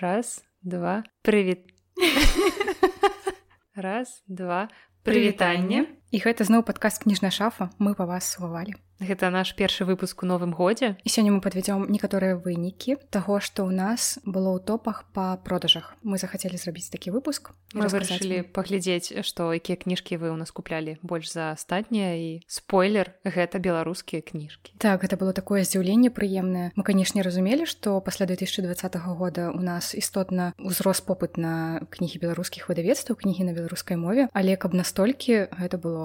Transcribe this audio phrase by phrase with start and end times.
[0.00, 1.04] раз два.
[1.22, 1.74] Прывіт
[3.74, 4.68] раз два.
[5.04, 10.22] Прывітанне і гэта зноў падказ кніжная шафа мы па вас славалі Гэта наш першы выпуск
[10.24, 14.64] у новым годзе і сёння мы падвядзём некаторыя вынікі таго што ў нас было ў
[14.64, 15.92] топах па продажах.
[16.00, 20.96] Мы захацелі зрабіць такі выпуск мы вырашылі паглядзець што якія кніжкі вы ў нас куплялі
[21.04, 26.82] больш за астатнія і спойлер гэта беларускія кніжкі так гэта было такое здзіўленне прыемнае мы
[26.82, 33.20] канешне разумелі што пасля 2020 года у нас істотна ўзрос попыт на кнігі беларускіх выдавецтваў
[33.20, 34.32] кнігі на беларускай мове.
[34.32, 35.95] Але каб настолькі гэта было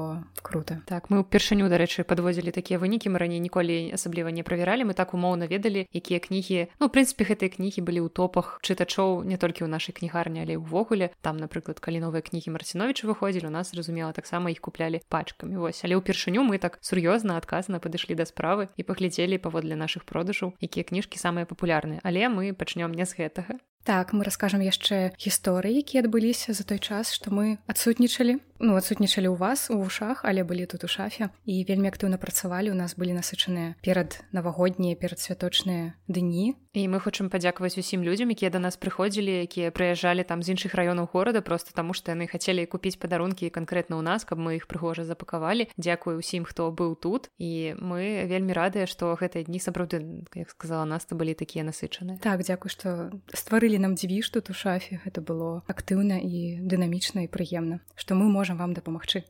[0.41, 0.81] круто.
[0.85, 5.13] Так мы ўпершыню дарэчы падводзілі такія вынікі мы раней ніколі асабліва не правяралі мы так
[5.13, 9.69] умоўна ведалі якія кнігі ну прынцыпе гэтыя кнігі былі ў топах чытачоў не толькі ў
[9.71, 11.11] нашай кнігарні але ўвогуле.
[11.21, 15.57] Там напрыклад калі новыя кнігі марціновича выходзілі у нас зразумела таксама іх куплялі пачкамі.
[15.57, 20.53] Вось але ўпершыню мы так сур'ёзна адказна падышлі да справы і паглядзелі паводле нашых продажаў
[20.59, 22.03] якія кніжкі самыя папулярныя.
[22.03, 26.77] Але мы пачнём не з гэтага Так мы раскажам яшчэ гісторыі, якія адбыліся за той
[26.77, 28.37] час, што мы адсутнічалі.
[28.61, 32.69] Ну адсутнічалі ў вас у вушах, але былі тут у шафе і вельмі актыўна працавалі.
[32.69, 36.53] У нас былі насычаныя перад навагоднія перадсвяточныя дні.
[36.73, 40.71] І мы хочам падзякаваць усім людзям, якія да нас прыходзілі, якія прыязджалі там з іншых
[40.71, 44.71] раёнаў горада просто таму, што яны хацелі купіць падарункі канкрэтна ў нас, каб мы іх
[44.71, 45.67] прыгожа запакавалі.
[45.75, 50.87] Дзякую усім, хто быў тут і мы вельмі радыя, што гэтыя дні сапраўды, як сказала
[50.87, 52.23] нас, то былі такія насычаныя.
[52.23, 57.31] Так дзякуй, што стварылі нам дзвіж тут у шафе гэта было актыўна і дынамічна і
[57.31, 59.23] прыемна што мы можам вам дапамагчы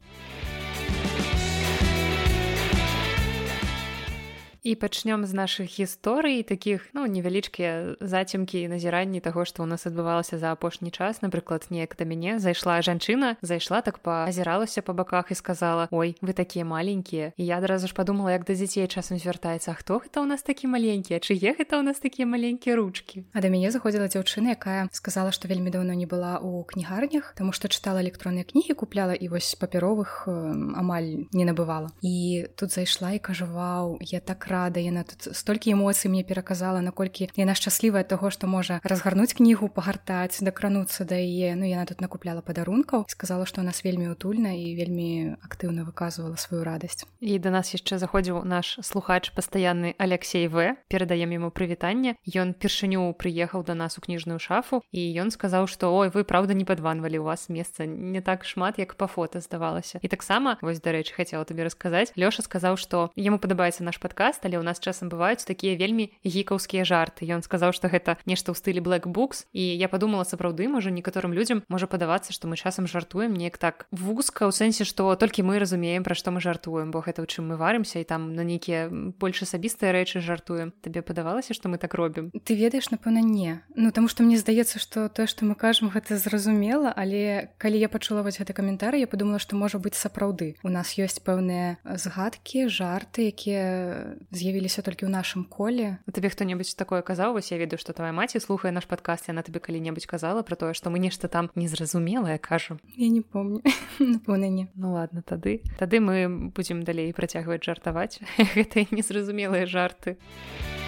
[4.64, 9.88] і пачнём з нашых гісторый таких ну невялічкія зацемкі і назіранні таго што ў нас
[9.90, 11.22] адбывалася за апошні час.
[11.22, 16.34] Напрыклад неяк да мяне зайшла жанчына зайшла так паазіралася па баках і сказала ой вы
[16.34, 20.30] такія маленькія і я адразу ж подумала як да дзяцей часам звяртаецца хто гэта ў
[20.30, 24.54] нас такі маленькія чые гэта ў нас такія маленькія ручки а да мяне заходзіла дзяўчына
[24.54, 29.18] якая сказала што вельмі даўно не была ў кнігарнях таму што чытала электронныя кнігі купляла
[29.18, 31.92] і вось папяровых амаль не набывала.
[32.02, 36.82] І тут зайшла і кажу вау я так рада яна тут столькі эмоцый мне пераказала
[36.84, 41.56] наколькі яна шчаслівая таго што можа разгарнуць кнігу пагартаць дакрануцца да яе.
[41.56, 46.64] Ну яна тут накупляла падарункаў сказала што нас вельмі утульна і вельмі актыўна выказвала сваю
[46.68, 47.08] радасць.
[47.24, 50.76] І да нас яшчэ заходзіў наш слухач пастаянны алексей в.
[50.92, 52.16] Перадаем яму прывітанне.
[52.28, 56.54] Ён першыню прыехаў да нас у кніжную шафу і ён сказаў што ой вы праўда
[56.58, 60.82] не падванвалі у вас месца не так шмат як па фота здавалася і таксама вось
[60.82, 65.10] дарэчы хацела табе расказаць лёша сказаў што яму падабаецца наш падкаст але ў нас часам
[65.10, 67.26] бываюць такія вельмі гікаўскія жарты.
[67.30, 71.64] Ён сказаў што гэта нешта ў стылі блэкбукс і я подумала сапраўды можа некаторым людзям
[71.68, 76.04] можа падавацца што мы часам жартуем неяк так вузка ў сэнсе што толькі мы разумеем
[76.04, 79.44] пра што мы жартуем бо гэта ў чым мы варымся і там на нейкія больш
[79.44, 80.74] асабістыя рэчы жартуем.
[80.82, 82.32] Табе падавалася што мы так робім?
[82.44, 83.62] Ты ведаеш напэўна не.
[83.76, 87.90] Ну таму што мне здаецца што тое што мы кажам гэта зразумела але калі я
[87.90, 90.56] пачула вось гэты каментар я подумала што можа быць сапраўды.
[90.64, 96.00] У нас ёсць пэўныя згадкі жарты якія з'явіліся толькі ў нашым коле.
[96.12, 99.60] Табе хто-небудзь такое казаў вось я ведаю што твоя маці слухае наш падкаст яна табе
[99.60, 103.62] калі-небудзь казала про тое што мы нешта там незразумелае кажу я не помню.
[104.02, 105.62] Не ну ладно тады.
[105.78, 108.20] Тады мы будзем далей працягваць жартаваць
[108.56, 110.18] гэтыя незразумелыя жарты.
[110.18, 110.81] а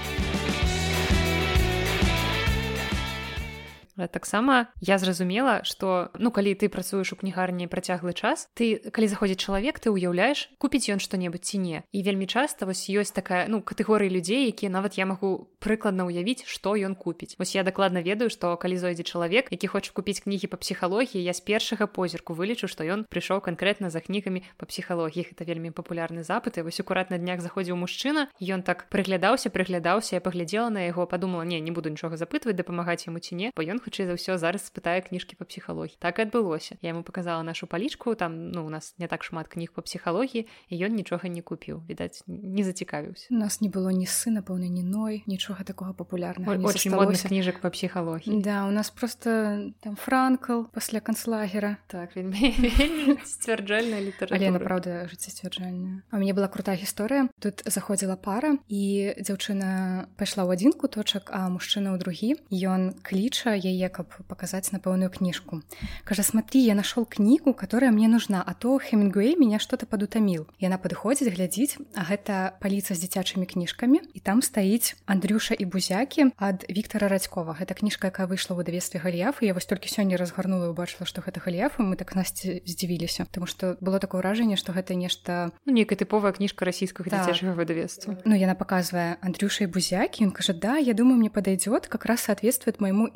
[4.12, 9.40] таксама я зразумела что ну калі ты працуеш у кнігарні працяглы час ты калі заходзіць
[9.40, 11.84] чалавек ты ўяўляеш купіць ён што-небудзь ці не.
[11.92, 16.46] І вельмі часта вось ёсць такая ну катэгорыі людзей якія нават я магу прыкладна ўявіць
[16.50, 17.36] што ён купіць.
[17.38, 21.34] Вось я дакладна ведаю што калі зойдзе чалавек які хоча купіць кнігі па псіхалогіі я
[21.34, 26.24] з першага позірку вылічу што ён прыйшоў канкрэтна за кнігамі па псіхалогіях это вельмі папулярны
[26.24, 31.06] запыты вось акурат на днях заходзіў мужчына ён так прыглядаўся прыглядаўся я паглядзела на яго
[31.06, 34.40] падумала не не буду нічога запытваць дапамагаць яму ці не бо ён хутчэй за ўсё
[34.40, 38.72] зараз спытае кніжкі па псіхалогіі так адбылося я ему показала нашу палічку там ну у
[38.72, 43.28] нас не так шмат кніг по псіхалогіі і ён нічога не купіў відаць не зацікавіўся
[43.32, 47.60] у нас не было ні сы напэўна ні ной нічога такого папулярнага очень модных кніжак
[47.60, 52.14] по псіхалогіі да у нас просто там франкл пасля канцлагера так
[53.26, 60.48] сцвярджальная літара правда жыццесцвярджальная а мне была крутая гісторыя тут заходзіла пара і дзяўчына пайшла
[60.48, 65.62] ў адзін куточак а мужчына ў другі ён кліча яе каб показать напэўную книжку
[66.04, 70.78] кажа смотри я нашел книгу которая мне нужна а то хемингуэй меня что-то подутаміл яна
[70.78, 76.30] подходзіць глядзіць а гэта паліца з дзіцячымі кніжкамі і там стаіць Андрюш Андрюша і бузякі
[76.38, 80.70] ад Віктора радзькова гэта кніжка якая выйшла ў выдавестве галіяф я вось толькі сёння разгарнула
[80.70, 84.94] убачыла што гэта галіяф мы так насці здзівіліся тому что было такое ўражанне што гэта
[84.94, 87.26] нешта ну, нейкая тыповая кніжка расійскага так.
[87.26, 88.22] дзіцячага выдавецтва.
[88.24, 92.24] Ну яна показывае Андрюша і бузякі ён кажа да я думаю мне подойдет как раз
[92.30, 93.10] соответствует моему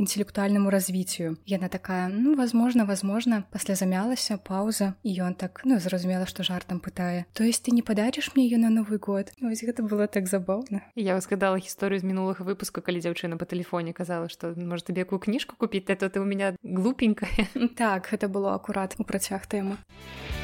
[0.48, 1.38] интеллектуальному развитию.
[1.46, 6.80] Яна такая ну возможно возможно пасля замялася пауза і ён так ну зразумела что жартам
[6.80, 9.32] пытае то есть ты не падаришь мне ее на новый год?
[9.42, 13.94] Вось гэта было так забаўна я узгадала гісторыю з мінулага выпуска калі дзяўчына по тэлефоне
[13.94, 18.56] казала что может тебе якую кніжку купіць это ты у меня глупенькая так гэта было
[18.56, 20.37] акурат у працяг тэмы а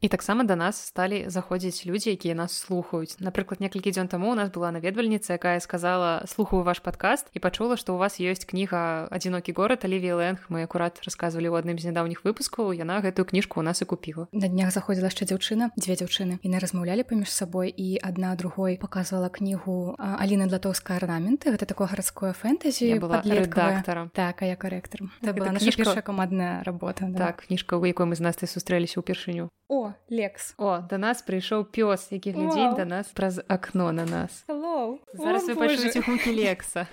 [0.00, 3.20] і таксама да нас сталі заходзіць людзі якія нас слухаюць.
[3.20, 7.76] Напрыклад некалькі дзён таму у нас была наведвальніца якая сказала слухаю ваш падкаст і пачула
[7.76, 10.48] што у вас ёсць кніга адзінокі горад аліві лэнг.
[10.48, 14.24] Мы акурат рассказывалі ў адным з нядаўніх выпускаў яна гэтую кніжку у нас і купіла.
[14.32, 16.40] На днях заходзіла яшчэ дзяўчына дзве дзяўчыны.
[16.40, 21.92] І на размаўлялі паміж сабой і адна другой показывала кнігу Аліна длатоўская арнаменты гэта такое
[21.92, 24.08] гарадское фэнтэзі была рэдактарам.
[24.16, 25.12] Так а я карэктарам.
[25.20, 27.18] Кніжка камандная работа да.
[27.28, 30.54] так кніжка у якой мы з нас ты сустрэліся ўпершыню о лекс.
[30.58, 34.42] О да нас прыйшоў пёс які глядзець да нас праз акно на нас.
[34.50, 34.98] Hello.
[35.14, 36.88] зараз вы пачуеце гукі лекса.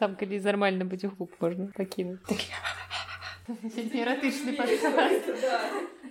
[0.00, 2.24] Там калі нармальна будзе гук можна пакінуць
[3.48, 4.52] эратычны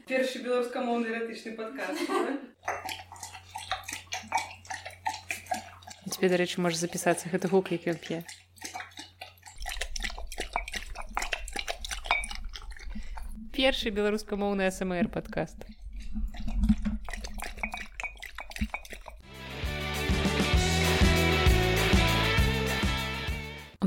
[0.06, 1.98] першы беларускамоўны эратычны падказ
[6.14, 8.22] тебе дарэчы можа запісацца гэты гук які ён п'е
[13.58, 15.77] першы беларускамоўны смр падкаст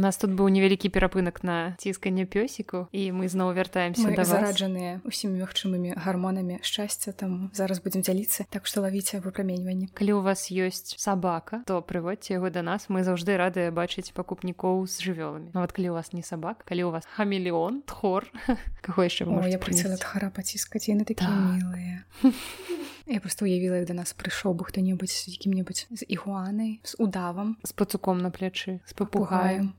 [0.01, 5.05] У нас тут быў невялікі перапынак на цісканне пёсіку і мы зноў вяртаемся да зараджаныя
[5.05, 8.49] усімі магчымымі гармонамі шчасця там зараз будзем дзяліцца.
[8.49, 12.89] Так што лавіце выпраменьванне калі у вас ёсць сабака то прыводзьце яго да нас.
[12.89, 15.53] Мы заўжды радыя бачыць пакупнікоў з жывёламі.
[15.53, 18.25] Нават калі у вас не сабак калі у вас хамелеон тхор
[18.81, 21.61] каго яшчэ я прыцела тхара паціскаць яны такія так.
[21.61, 22.09] мілыя
[23.07, 27.57] Я просто уявіла, як да нас прыйшоў бы хто-небудзь з якім-небудзь з ігуанай, з удавам,
[27.65, 29.73] з пацуком на плячы, з папугаем.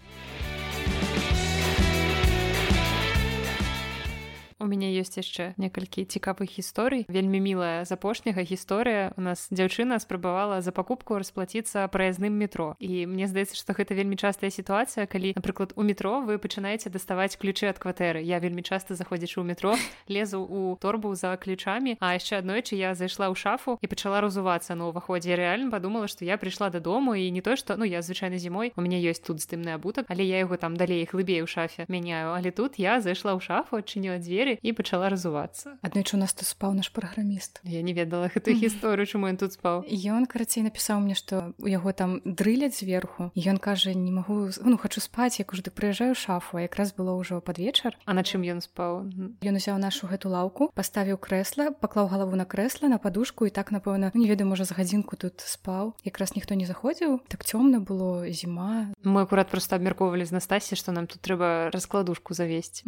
[4.62, 7.10] У мяне ёсць яшчэ некалькі цікавых гісторый.
[7.10, 9.12] Вельмі мілая з апошняга гісторыя.
[9.18, 12.78] У нас дзяўчына спрабавала за пакупку расплаціцца праязным метро.
[12.78, 17.36] І мне здаецца што гэта вельмі частая сітуацыя калі напрыклад у метро вы пачынаеце даставаць
[17.42, 18.22] ключы ад кватэры.
[18.22, 19.74] Я вельмі часта заходзячы ў метро
[20.08, 24.78] лезу у торбу за ключамі а яшчэ аднойчы я зайшла ў шафу і пачала разувацца
[24.78, 25.34] на ўваходзе.
[25.34, 28.81] Рэальна падумала што я прыйшла дадому і не то што ну я звычайна зімой у
[28.86, 32.38] мяне ёсць тут здымны абутак але я яго там далей глыбей у шафе мяняю.
[32.38, 36.33] Але тут я зайшла ў шафу адчыніла дзверы дзверы і пачала разувацца аднойчы у нас
[36.33, 40.63] тут спаў наш праграміст я не ведала гэтую гісторыю чаму ён тут спаў ён карацей
[40.63, 45.39] напісаў мне што у яго там дрыляць зверху ён кажа не магу ну хочу спаць
[45.39, 49.07] як ужо ты прыязджаю шафу якраз было ўжо пад вечар а на чым ён спаў
[49.42, 53.71] ён узяў нашу гэту лаўку паставіў крэсла паклаў галаву на крэсла на падушку і так
[53.71, 58.27] напэўна не ведаю можа за гадзінку тут спаў якраз ніхто не заходзіў так цёмна было
[58.31, 62.83] зіма мы акурат просто абмяркоўвалі з настасі што нам тут трэба раскладушку завесці.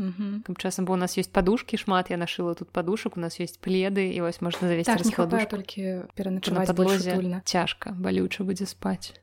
[0.45, 3.39] Каб часам бо у нас есть падушка подушки шмат я нашила тут подушек у нас
[3.39, 6.73] есть пледы і вось можна завесці так, толькі пераначаваць
[7.45, 9.13] цяжка балюча будзе спаць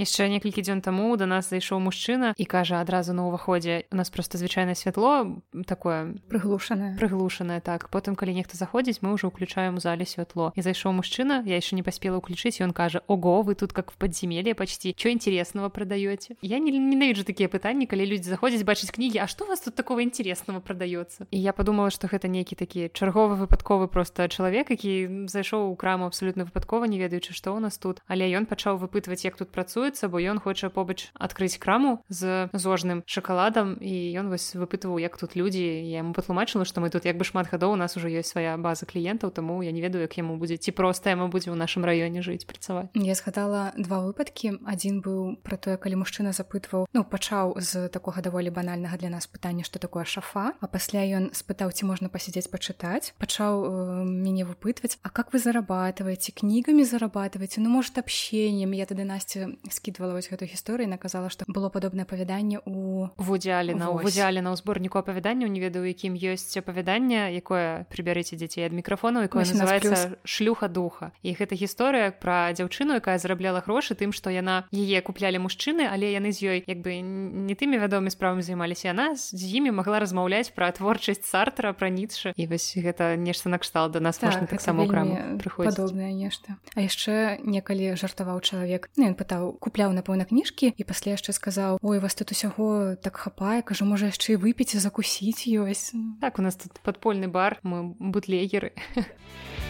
[0.00, 4.08] яшчэ некалькі дзён таму да нас зайшоў мужчына і кажа адразу на ўваходзе у нас
[4.08, 7.92] просто звычайнае святло такое прыглушанае прыглушанае так.
[7.92, 11.76] Потым калі нехта заходзіць мы ўжо ўключаем у зале святло і зайшоў мужчына я яшчэ
[11.76, 14.96] не паспела ўключыць ён кажа ого вы тут как в подземелье почти.
[14.96, 19.44] Что интересного продаете я не ненавіджу такія пытанні калі людзі заходзяць бачыць кнігі А что
[19.44, 23.88] у вас тут такого интересного продается і я подумала что гэта нейкі такі чарговы выпадковы
[23.88, 28.02] просто чалавек які зайшоў у краму абсолютно выпадкова не ведаючы што у нас тут.
[28.08, 32.48] Але ён пачаў выпытваць як тут працуе інтарэсуецца бо ён хоча побач адкрыць краму з
[32.52, 35.60] зожным шакаладам і ён вось выпытваў як тут людзі.
[35.60, 38.56] Я яму патлумачыла што мы тут як бы шмат гадоў у нас уже ёсць свая
[38.56, 41.84] база кліентаў таму я не ведаю як яму будзе ці проста яму будзе ў нашым
[41.84, 42.90] раёне жыць працаваць.
[42.94, 44.62] Я згадала два выпадкі.
[44.66, 49.26] Адзін быў про тое калі мужчына запытваў ну пачаў з такога даволі банальнага для нас
[49.26, 54.46] пытання што такое шафа а пасля ён спытаў ці можна пасядзець пачытаць пачаў э, мяне
[54.46, 58.72] выпытваць А как вы зарабатываете кнігамі зарабатываете ну может общением?
[58.72, 63.90] Я тады насця с скідвала вось гэту гісторыю наказала што было падобнае апавяданне у вудзяліна
[63.96, 69.48] вудзяліна ў зборніку апавяданняў не ведаю якім ёсць апавяданне якое прыбярыце дзяцей ад мікрафону якое
[69.48, 75.00] называется шлюха духа і гэта гісторыя пра дзяўчыну якая зарабляла грошы тым што яна яе
[75.00, 78.92] куплялі мужчыны але яны з ёй як бы не тымі вядомымі справамі займаліся.
[78.92, 83.92] Яна з імі магла размаўляць пра творчасць сартара пра ніцша і вось гэта нешта накшталт
[83.96, 85.76] да нас так, можна таксама краму прыходзіць.
[85.76, 86.58] падобнае нешта.
[86.74, 88.90] А яшчэ некалі жартаваў чалавек.
[88.96, 93.20] Ну, ён пытаў купляў напэўна кніжкі і пасля яшчэ сказаў ой вас тут усяго так
[93.20, 97.60] хапае кажу можа яшчэ і выпіць і закусіць ёсць так у нас тут падпольны бар
[97.62, 98.72] мы бутлегеры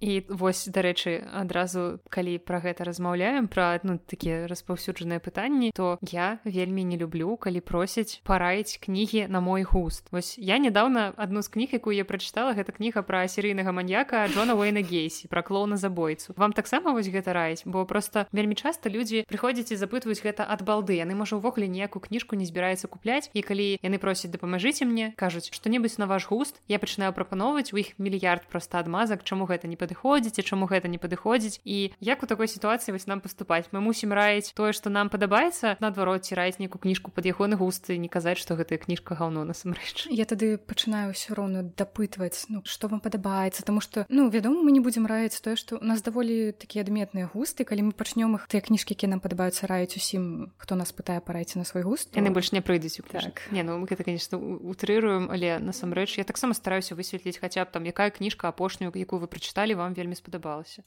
[0.00, 6.38] і вось дарэчы адразу калі пра гэта размаўляем пра ну такія распаўсюджаныя пытанні то я
[6.44, 10.08] вельмі не люблю калі просяць параіць кнігі на мой густ.
[10.10, 14.54] Вось я недавно адну з кніг якую я прачытала гэта кніга пра серыйнага маньяка Джона
[14.56, 16.34] Уэйна гейсі пра клоуна забойцу.
[16.36, 17.62] Вам таксама вось гэта раіць?
[17.64, 20.96] Бо просто вельмі часта людзі прыходзяць і запытваюць гэта ад балды.
[20.96, 25.50] Яны можа увогуле ніякую кніжку не збіраецца купляць і калі яны просяць дапамажыце мне кажуць
[25.52, 26.60] што-небудзь на ваш густ?
[26.68, 30.90] Я пачынаю прапаноўваць у іх мільярд проста адмазак чаму гэта не падыходзіць і чаму гэта
[30.90, 31.62] не падыходзіць.
[31.62, 33.70] І як у такой сітуацыі вось нам паступаць?
[33.70, 37.94] Мы мусім раіць тое што нам падабаецца наадварот ці раіць нейкую кніжку пад ягоны густы
[38.02, 40.10] не казаць што гэтая кніжка гаўно насамрэч.
[40.10, 44.74] Я тады пачынаю ўсё роўна дапытваць ну што вам падабаецца тому что ну вядома мы
[44.74, 47.62] не будзем раіць тое што у нас даволі такія адметныя густы.
[47.62, 51.60] Калі мы пачнём іх тыя кніжкі які нам падабаюцца раіць усім хто нас пытае парайце
[51.60, 53.44] на свой густ яны больш не прыйдуць так.
[53.52, 57.84] не ну мы гэта конечно утрыруем але насамрэч я таксама стараюся высветліць хаця б там
[57.84, 60.82] якая кніжка апошнюю якую вы прачыталі вам вельмі спадабалася.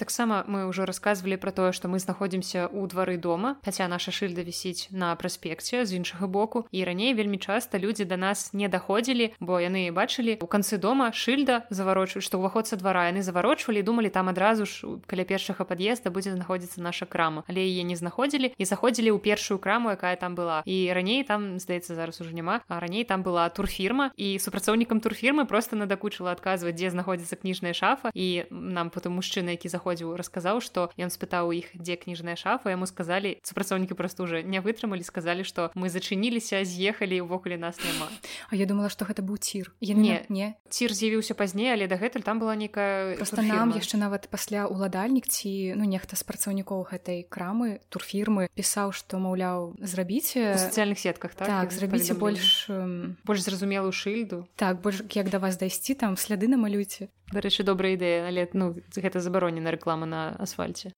[0.00, 4.40] Таксама мы ўжо рассказывалі пра тое што мы знаходзімся ў двары дома хаця наша шыльда
[4.40, 6.64] вісіць на праспекце з іншага боку.
[6.72, 11.12] І раней вельмі часта людзі да нас не даходзілі бо яны бачылі у канцы дома
[11.12, 16.08] шыльда заварочваюць што ўваход са двара яны заварочвалі думалі там адразу ж каля першага пад'езда
[16.08, 17.44] будзе знаходзіцца наша крама.
[17.44, 20.64] Але яе не знаходзілі і заходзілі ў першую краму якая там была.
[20.64, 24.16] І раней там здаецца зараз уже няма а раней там была турфірма.
[24.16, 28.08] І супрацоўнікам турфірмы просто надакучыла адказваць дзе знаходзіцца кніжная шафа.
[28.16, 32.70] І нам потым мужчына які заходзіў прыходзіў расказаў што ён спытаў іх дзе кніжная шафа?
[32.70, 38.06] яму сказалі супрацоўнікі просто уже не вытрымалі сказалі што мы зачыніліся з'ехалі увогуле нас няма
[38.50, 40.22] А я думала што гэта быў цір я не.
[40.28, 40.54] не.
[40.70, 45.84] Цір з'явіўся пазней але дагэтуль там была нейкая нам яшчэ нават пасля уладальнік ці ну
[45.84, 52.14] нехта з працаўнікоў гэтай крамы турфірмы пісаў што маўляў зрабіце сацыяльных сетках так, так зрабіце
[52.14, 52.70] больш
[53.26, 54.46] больш зразумелую шыльду.
[54.54, 59.20] так больш як да вас дайсці там сляды намалюйце дарэчы добрая ідэя але ну гэта
[59.20, 60.92] забаронена рэклама на асфальце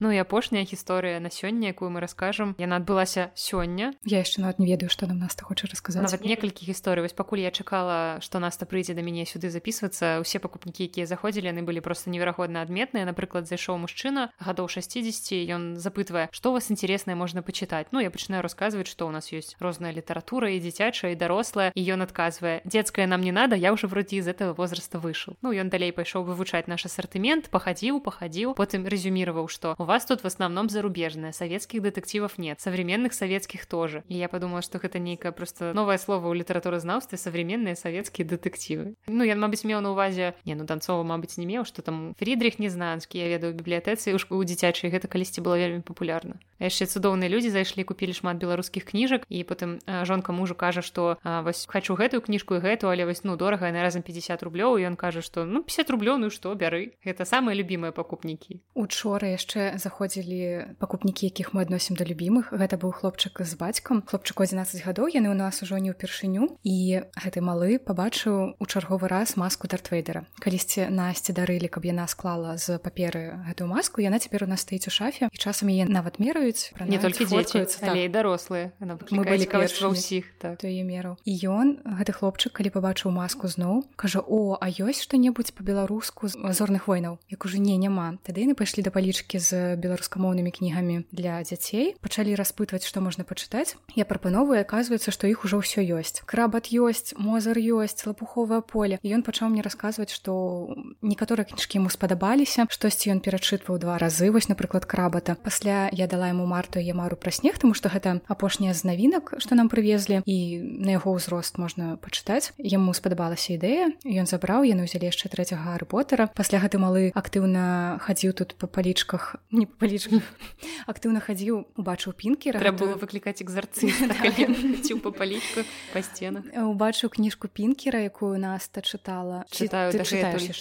[0.00, 4.58] Ну і апошняя гісторыя на сёння якую мы раскажам яна адбылася сёння я яшчэ нават
[4.58, 8.42] не ведаю што нам нас хоча расказаць нават некалькі гісторый вось пакуль я чакала што
[8.42, 13.06] наста прыйдзе да мяне сюды записывацца усе пакупнікі якія заходзілі яны былі просто неверагодна адметныя
[13.06, 18.10] напрыклад зайшоў мужчына гадоў 60 ён запытвае што у вас інтереснае можна пачытаць Ну я
[18.10, 22.66] пачынаю расказваць што у нас ёсць розная літаратура і дзіцячая і дарослая і ён адказвае
[22.66, 26.26] дзецкая нам не надо я уже вроде з этого возраста выйшаў Ну ён далей пайшоў
[26.26, 31.32] вывучаць наш асартымент пахадзіў пахадзіў потым резюмироваў што у вас вас тут в основном зарубежная
[31.32, 34.02] советских детективов нет современных советских тоже.
[34.08, 38.96] И я подумала что гэта нейкая просто новое слово у літаратуразнаўстве современные советские детективы.
[39.06, 42.58] Ну я мабыць меў на увазе не ну танцова мабыць не меў что там фридрих
[42.58, 47.84] незнанскі я ведаю бібліятэцы у дзіцячай гэта калісьці было вельмі популярна яшчэ цудоўныя людзі зайшлі
[47.84, 52.64] купілі шмат беларускіх кніжак і потым жонка мужу кажа что вось хочу гэтую кніжку і
[52.64, 55.90] гэту але вось ну дорага на разам 50 рублёў і ён кажа что ну 50
[55.90, 61.96] рублёў ну что бяры это самые любимыя пакупнікі учора яшчэ заходзілі пакупнікі якіх мы адносім
[61.96, 62.52] да любімых.
[62.52, 64.02] Гэта быў хлопчык з бацькам.
[64.06, 66.58] Хлопчыку 11 гадоў яны ў нас ужо не ўпершыню.
[66.62, 72.56] І гэты малы пабачыў у чарговы раз маску дартвейдера калісьці насці дарылі каб яна склала
[72.60, 75.28] з паперы гэтую маску яна цяпер у нас стаіць у шафе.
[75.32, 78.12] І часам яе нават мераюць не толькі дзеці але так.
[78.12, 78.72] дарослыя.
[78.80, 80.60] Мы былі ўсіх так.
[80.60, 85.56] тое мераў і ён гэты хлопчык калі пабачыў маску зноў кажа о а ёсць што-небудзь
[85.56, 87.18] по-беларуску з зорных войнаў?
[87.28, 92.36] Як уже не няма тады яны пайшлі да палічкі з беларускамоўнымі кнігамі для дзяцей пачалі
[92.36, 93.76] распытваць што можна пачытаць.
[93.96, 96.20] Я прапановую аказваецца што іх ужо ўсё ёсць.
[96.28, 98.98] Крабат ёсць мозар ёсць лапуховае поле.
[99.02, 100.68] І ён пачаў мне расказваць што
[101.02, 105.36] некаторыя кніжкі ему спадабаліся штосьці ён перачытваў два разы вось напрыклад крабата.
[105.42, 109.34] Пасля я дала ему марту я мару пра снег тому што гэта апошняя з навінак
[109.38, 112.52] што нам прывезлі і на яго ўзрост можна пачытаць.
[112.58, 118.34] Яму спадабалася ідэя ён забраў яны ўзялі яшчэ трэцяга гарпотара пасля гэты малы актыўна хадзіў
[118.36, 120.22] тут па палічках не па палічках
[120.92, 124.12] актыўна хадзіў убачыў пінкера трэба было выклікаць экзарцыста
[125.04, 129.94] па палічках па сценах убачыў кніжку пінкера якую наста чытала чытаю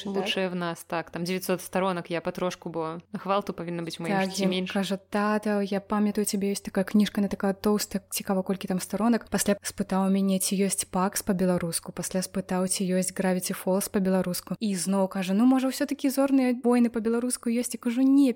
[0.06, 0.84] лучшее в нас.
[0.84, 5.80] Так там 900 сторонок я патрошку бо гвалту павінна быць так, менш кажа тата я
[5.80, 9.30] памятаю цябе ёсць такая кніжка на такая тоўста цікава колькі там сторонок.
[9.30, 14.76] Пасля спытаў мяне ці ёсць пакс по-беларуску пасля спытаў ці ёсць гравіці фолс по-беларуску і
[14.76, 18.34] зноў кажа ну можа ўсё-таки зорныя войны по-беларуску ёсць і кажу не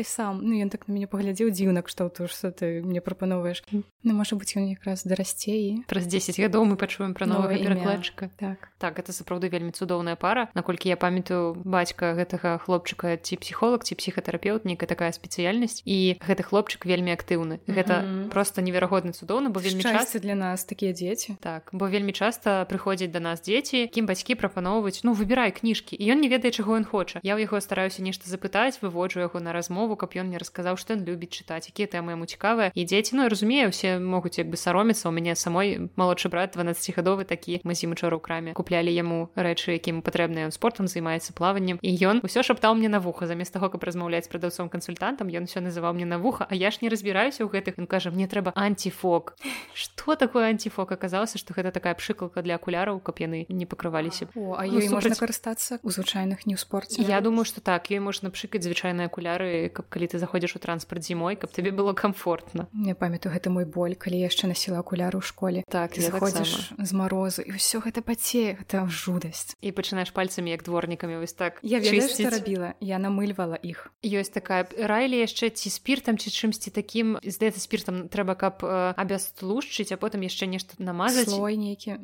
[0.00, 0.40] перакладай сам.
[0.42, 3.62] Ну ён так на мяне паглядзеў дзіўнак што то что ты мне прапановваеш
[4.02, 8.30] ну можа быть ён якраз дарасце і праз 10 гадоў мы пачуем пра новага перакладчыка
[8.36, 8.72] так.
[8.78, 10.48] Так это сапраўды вельмі цудоўная пара.
[10.54, 16.42] Наколькі я памятаю бацька гэтага хлопчыка ці псіхолог ці псіхатэрапеўт нейкая такая спецыяльнасць і гэты
[16.42, 17.60] хлопчык вельмі актыўны.
[17.68, 18.28] Гэта mm -hmm.
[18.28, 21.36] просто неверагодна цудоўна бо вельмі часто для нас такія дзеці.
[21.40, 26.12] Так бо вельмі часта прыходзяць да нас дзеці кім бацькі прапаноўваюць ну выбірай кніжкі і
[26.12, 27.20] ён не ведае чаго ён хоча.
[27.22, 30.94] Я ў яго стараюся нешта запытаць выводжу яго на размову каб ён мне расказаў што
[30.94, 34.56] ён любіць чытаць якія тэмы яму цікавыя і дзеці ну разумею усе могуць як бы
[34.56, 39.30] саромецца у мяне самой малодшы брат 12гадовы такі мы зім учора ў краме куплялі яму
[39.36, 43.52] рэчы якім патрэбны ён спортом займаецца плаваннем і ён усё шаптаў мне на вуха замест
[43.52, 46.80] таго каб размаўляць з прадаўцом кансультантам ён все называў мне на вуха а я ж
[46.82, 49.36] не разбіраюся ў гэтых ён кажа мне трэба антифок
[49.74, 50.92] что такое антифок?
[50.92, 54.98] Аказалася что гэта такая пшыкалка для акуляраў каб яны не пакрываліся О, а ёй ну,
[54.98, 57.90] можна карыстацца у звычайных не ў спорце я думаю что так.
[57.90, 61.94] Ёй можна пшыкаць звычайныя акуляры каб калі ты заходзіш у транспарт зімой каб табе было
[61.94, 65.58] комфортна не памятаю гэта мой боль калі яшчэ насіла акуляру ў школе.
[65.70, 69.54] Так заходзіш з марозу і ўсё гэта пацее гэта жудасць.
[69.62, 73.92] І пачынаеш пальцамі як дворнікамі вось так я ведаю, рабіла я намыльвала іх.
[74.02, 79.92] Ёсць такая райлі яшчэ ці спіртам ці чымсьці такім здаецца спіртам трэба каб э, абястлушчыць
[79.94, 81.30] а потым яшчэ нешта намазаць.
[81.30, 82.00] Слой нейкі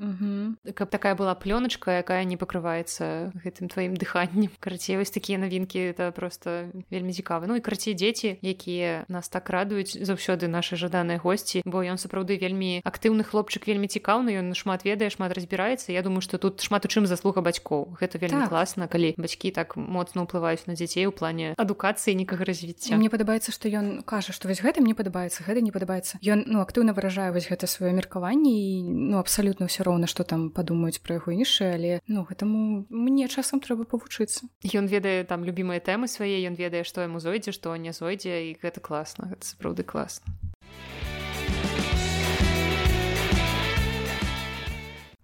[0.76, 4.52] каб такая была плёначка якая не пакрываецца гэтым тваім дыханнем.
[4.60, 9.50] Карацей вось такія навінкі это просто вельмі цікавы ну і карцей дзеці якія нас так
[9.50, 11.66] радуюць заўсёды наши жаданыя госці.
[11.66, 15.90] Бо ён сапраўды вельмі актыўны хлопчык вельмі цікаўны ён шмат ведае шмат разбіраецца.
[15.90, 17.98] Я думаю что тут шмат у чым заслуга бацькоў.
[17.98, 18.54] Гэта вельмі так.
[18.54, 22.94] класна калі бацькі так моцна ўплываюць на дзяцей у плане адукацыі некага развіцця.
[22.94, 26.22] Мне падабаецца што ён кажа што вось гэта мне падабаецца гэта не падабаецца.
[26.22, 30.54] Ён ну актыўна выражае вось гэта сваё меркаванне і ну абсалютна ўсё роўна што там
[30.54, 34.46] падумаюць пра яго іншае але ну гэтаму мне часам трэба павучыцца.
[34.62, 38.58] Ён ведае там любімыя тэмы свае ён ведае што яму зойдзе што не зойдзе і
[38.62, 40.32] гэта класна гэта сапраўды класна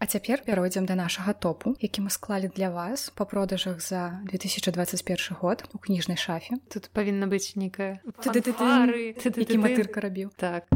[0.02, 5.38] А цяпер пяройдзем да нашага топу які мы склалі для вас па продажах за 2021
[5.38, 6.58] год у кніжнай шафе.
[6.66, 8.02] Тут павінна быць нейкая
[9.62, 10.66] матырка рабіў так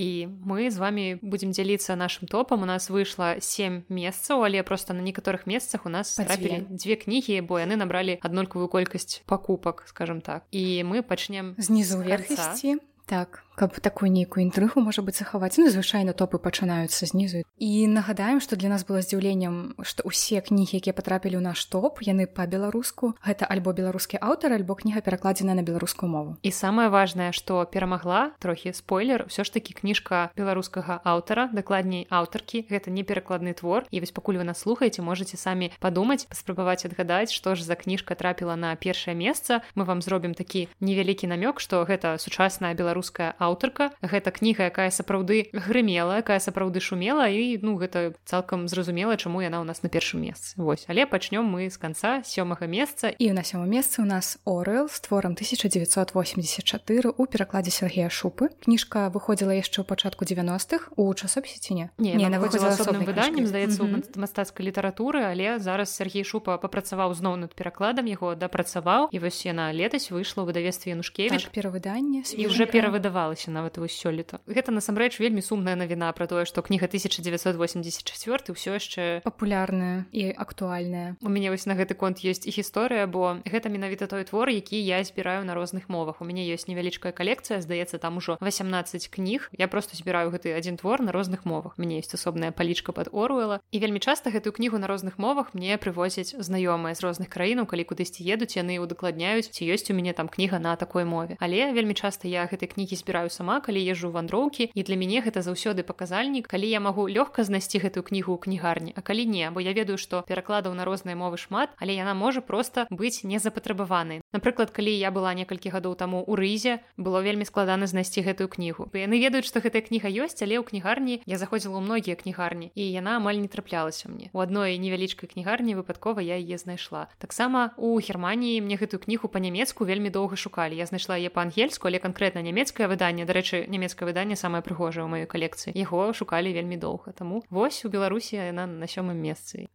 [0.00, 4.96] і мы з вами будзем дзяліцца нашим топам у нас выйшла семь месцаў але просто
[4.96, 10.24] на некаторых месцах у нас трапілі дзве кнігі бо яны набралі аднолькавую колькасць пакупак скажем
[10.24, 10.48] так.
[10.50, 15.60] І мы пачнем знізу верхасці так каб такую нейкую інтрыгу можа быць захаваць.
[15.60, 17.44] Ну звычайна топы пачынаюцца знізу.
[17.60, 22.00] І нагадаем што для нас было здзіўленнем што ўсе кнігі якія патрапілі ў наш топ
[22.00, 23.12] яны па-беларуску.
[23.20, 26.40] Гэта альбо беларускі аўтар альбо кніга перакладзена на беларускую мову.
[26.40, 32.64] І самае важнае што перамагла трохі спойлер ўсё ж такі кніжка беларускага аўтара дакладней аўтаркі.
[32.64, 37.28] Гэта не перакладны твор і вось пакуль вы нас слухаеце можете самі падумаць паспрабаваць адгадаць
[37.28, 39.60] што ж за кніжка трапіла на першае месца.
[39.76, 43.90] Мы вам зробім такі невялікі намёк што гэта сучасная беларуская аўтар аўтарка.
[44.00, 49.60] Гэта кніга якая сапраўды грымела якая сапраўды шумела і ну гэта цалкам зразумела чаму яна
[49.60, 50.54] ў нас на першым месцы.
[50.56, 53.10] Вось але пачнём мы з канца сёмага месца.
[53.10, 58.48] І на сёмым месцы у нас орэл з творам 1984 у перакладзе Сергея шупы.
[58.62, 61.90] Кніжка выходзіла яшчэ ў пачатку 90-х у часопісе не?
[61.98, 64.18] Не, не выходзіла асобным выданнем здаецца mm -hmm.
[64.18, 69.72] мастацкай літаратуры але зараз Сергей шупа папрацаваў зноў над перакладам яго дапрацаваў і вось яна
[69.72, 74.72] летась выйшла ў выдавестве янушкевич так, перавыданне і уже перавыдавалася адбылося нават вось сёлета гэта
[74.72, 81.16] насамрэч вельмі сумная навіна пра тое што кніга 1984 ўсё яшчэ папулярная і актуальная.
[81.22, 84.76] У мяне вось на гэты конт ёсць і гісторыя бо гэта менавіта той твор які
[84.76, 86.20] я збіраю на розных мовах.
[86.20, 90.76] У мяне ёсць невялічкая калекцыя здаецца там ужо 18 кніг я просто збіраю гэты адзін
[90.76, 91.78] твор на розных мовах.
[91.78, 95.78] Мне есть асобная палічка под оруэла і вельмі часта гэтую кнігу на розных мовах мне
[95.78, 100.28] прывозяць знаёмыя з розных краінаў калі кудысьці едуць яны удакладняюць ці ёсць у мяне там
[100.28, 101.36] кніга на такой мове.
[101.40, 105.20] Але вельмі часта я гэтай кнігі збіраю выбіраю сама калі езжу вандроўкі і для мяне
[105.20, 109.50] гэта заўсёды паказальнік калі я магу лёгка знайсці гэтую кнігу ў кнігарні а калі не
[109.50, 114.22] бо я ведаю што перакладаў на розныя мовы шмат але яна можа проста быць незапатрабаванай.
[114.32, 118.88] Напрыклад калі я была некалькі гадоў таму у рызе было вельмі складана знайсці гэтую кнігу.
[118.94, 122.82] Яны ведаюць што гэтая кніга ёсць але ў кнігарні я заходзіла ў многія кнігарні і
[122.82, 124.30] яна амаль не траплялася мне.
[124.32, 127.08] У адной невялічкай кнігарні выпадкова я яе знайшла.
[127.18, 130.76] Таксама у германії мне гэтую кнігу па-нямецку вельмі доўга шукалі.
[130.76, 135.26] Я знайшла яе па-ангельску але канкрэтна нямецкае выданне дарэчы нямецкае выданне самае прыгожае ў маёй
[135.26, 135.74] калекцыі.
[135.74, 137.12] Яго шукалі вельмі доўга.
[137.12, 139.68] Таму вось у беларусі яна на сёмым месцы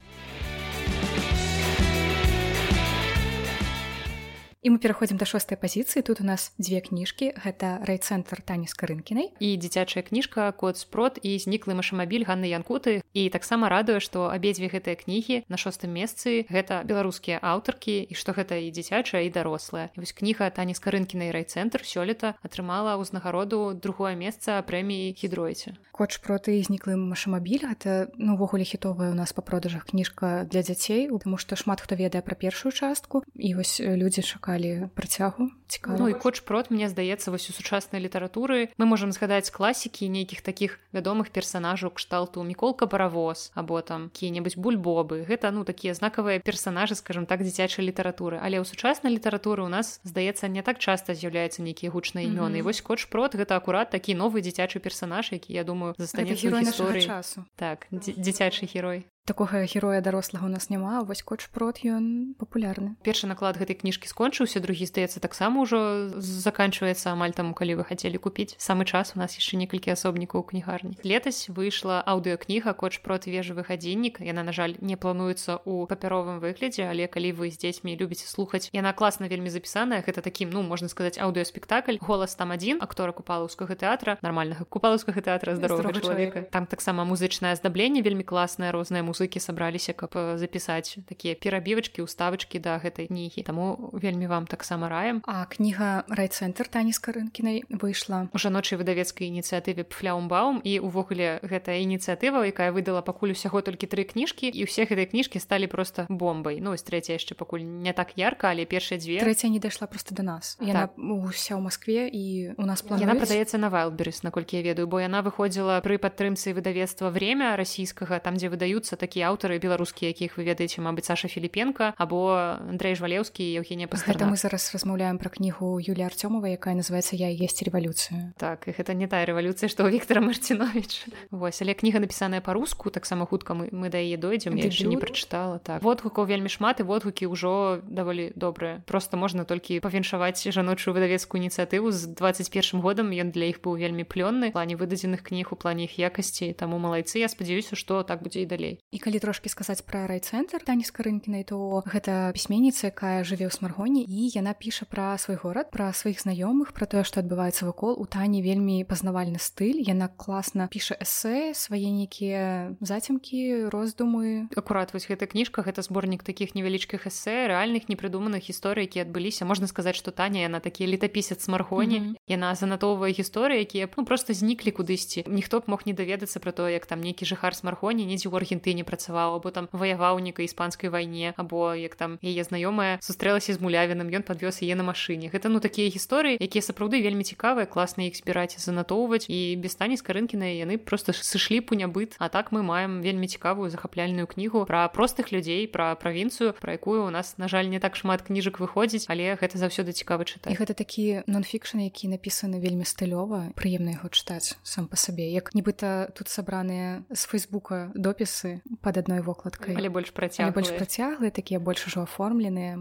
[4.65, 8.73] і мы пераходзім да шостай пазіцыі тут у нас дзве кніжкі гэта райцэнтр тані з
[8.73, 13.05] карынкінай і дзіцячая кніжка код спрот і зніклы машамабіль ганны янкуты.
[13.13, 18.33] І таксама радуе што абедзве гэтыя кнігі на шостым месцы гэта беларускія аўтаркі і што
[18.33, 24.17] гэта і дзіцячая і дарослая вось кніга тані з карынкінай райцэнтр сёлета атрымала ўзнагароду другое
[24.17, 29.85] месца прэміі хідройце коч проты зніклы машамабіль гэта ну увогуле хітовая у нас па продажах
[29.85, 34.54] кніжка для дзяцей тому што шмат хто ведае пра першую частку і вось людзі чакаюць
[34.55, 35.97] шукалі працягу цікава.
[35.99, 40.41] Ну, і коч прот мне здаецца вось у сучаснай літаратуры мы можемм згадаць класікі нейкіх
[40.41, 42.43] такіх вядомых персонажаў кшталту.
[42.43, 45.25] Міколка паравоз або там кі-небудзь бульбобы.
[45.27, 48.39] Гэта ну такія знакавыя персонажы скажем так дзіцячай літаратуры.
[48.41, 52.59] Але ў сучаснай літаратуры у нас здаецца не так часта з'яўляюцца нейкія гучныя імёны.
[52.59, 52.63] Mm -hmm.
[52.63, 57.05] вось коч прот гэта акурат такі новы дзіцячы персонаж які я думаю застанецца гісторыі.
[57.05, 57.45] часу.
[57.55, 62.93] Так дзіцячы герой такога героя дарослага у нас няма вось коч прот ён папулярны.
[63.01, 68.21] Першы наклад гэтай кніжкі скончыўся другі здаецца таксама ўжо заканчваецца амаль таму калі вы хацелі
[68.21, 68.53] купіць.
[68.61, 71.01] Самы час у нас яшчэ некалькі асобнікаў кнігарні.
[71.01, 76.85] Летась выйшла аўдыокніга коч прот вежавы гадзіннік яна на жаль не плануецца ў папяровым выглядзе
[76.85, 80.05] але калі вы з дзецьмі любіце слухаць яна класна вельмі запісаная.
[80.05, 85.57] Гэта такім ну можна сказаць аўдыоспектакль голас там адзін актора купалаўскага тэатра нармальнага купалаўскага тэатра
[85.57, 91.39] здаровага чалавека там таксама музычнае аздабленне вельмі класнае розная музыка музыкі сабраліся каб запісаць такія
[91.39, 93.47] перабівачкі уставачкі да гэтай кнігі.
[93.47, 98.27] Таму вельмі вам таксама раем а кніга райцэнтр тані з карынкінай выйшла.
[98.35, 104.03] У жаночай выдавецкай ініцыятыве пфляумбаум і увогуле гэтая ініцыятыва якая выдала пакуль усяго толькі тры
[104.03, 106.59] кніжкі і ўсе гэтай кніжкі сталі просто бомбай.
[106.59, 109.23] Ну трэця яшчэ пакуль не так ярка але першыя дзве.
[109.23, 110.59] Трэця не дайшла просто до нас.
[110.59, 110.99] Яна так.
[110.99, 113.07] уся ў Маскве і у нас плануюць...
[113.07, 118.19] яна падаецца на вайлберыс наколькі я ведаю бо яна выходзіла пры падтрымцы выдавецтва время расійскага
[118.19, 123.45] там дзе выдаюцца такія аўтары беларускія якіх вы ведаеце мабыць саша філіпенко або Андрей жвалеўскі
[123.61, 128.67] евгения гэта мы зараз размаўляем пра кнігу Юлія Артёмова якая называется я есть рэвалюцыю так
[128.67, 133.53] і гэта не тая рэвалюцыя што Віктора марцінович Вось але кніга напісаная па-руску таксама хутка
[133.53, 137.29] мы мы да яе дойдзем я яшчэ не прачытала так водгукаў вельмі шмат і водгукі
[137.29, 138.81] ўжо даволі добрыя.
[138.85, 144.03] Просто можна толькі павіншаваць жаночую выдавецкую ініцыятыву з 21 годам ён для іх быў вельмі
[144.03, 144.51] плённы.
[144.51, 148.49] Плане выдадзеных кніг у плане іх якасці таму малайцы я спадзяюся што так будзе і
[148.49, 153.43] далей і калі трошки сказаць пра райцэнтр тані з карынкінай то гэта пісьменніца якая жыве
[153.43, 157.67] ў смаргоне і яна піша пра свой горад пра сваіх знаёмых пра тое што адбываецца
[157.67, 157.99] вакол.
[157.99, 159.83] У тані вельмі пазнавальны стыль.
[159.83, 164.47] Яна класна піша эсэ свае нейкія зацемкі роздумы.
[164.55, 169.43] Акурат вось гэта кніжка гэта зборнік такіх невялічкіх эсэ рэальных непрыдуманых гісторый які адбыліся.
[169.43, 172.15] Можна сказаць што таня яна такі летапісец смаргоне mm -hmm.
[172.31, 175.27] яна занатоўвае гісторыі якія ну просто зніклі кудысьці.
[175.27, 178.84] Ніхто б мог не даведацца пра то як там нейкі жыхар смаргоне недзе ў аргентыне
[178.85, 184.13] працаваў або там ваяваў некай іспанскай вайне або як там яе знаёмая сустрэлася з мулявіным
[184.13, 185.33] ён падвёз яе на машыне.
[185.33, 189.97] Гэта ну такія гісторыі якія сапраўды вельмі цікавыя класна іх збіраць занатоўваць і без стані
[189.97, 194.87] скарынкіна яны просто сышлі пу нябыт а так мы маем вельмі цікавую захапляльную кнігу пра
[194.93, 199.09] простых людзей пра правінцыю пра якую у нас на жаль не так шмат кніжак выходзіць
[199.09, 200.53] але гэта заўсёды цікавы чытаць.
[200.53, 205.31] Гэта такі нонфікшн які напісаны вельмі стылёва прыемна яго чытаць сам па сабе.
[205.31, 211.31] Як нібыта тут сабраныя з фейсбука допісы пад адной вокладкай але больш працяг больш працяглыя
[211.31, 212.75] такія больш ужо аформленыя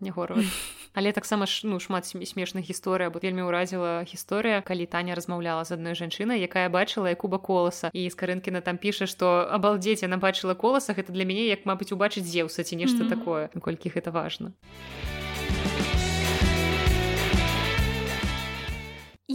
[0.00, 0.44] не город
[0.94, 5.78] але таксама ж ну шмат смешных гісторый або вельмі ўразіла гісторыя калі таня размаўляла з
[5.78, 7.90] адной жанчынай якая бачыла якуба коласа.
[7.92, 12.26] І скарынкіна там піша што абалдзець яна бачыла коласа гэта для мяне як мабыць убачыць
[12.26, 13.14] зеўса ці нешта mm -hmm.
[13.14, 15.17] такое наколькі гэта важна а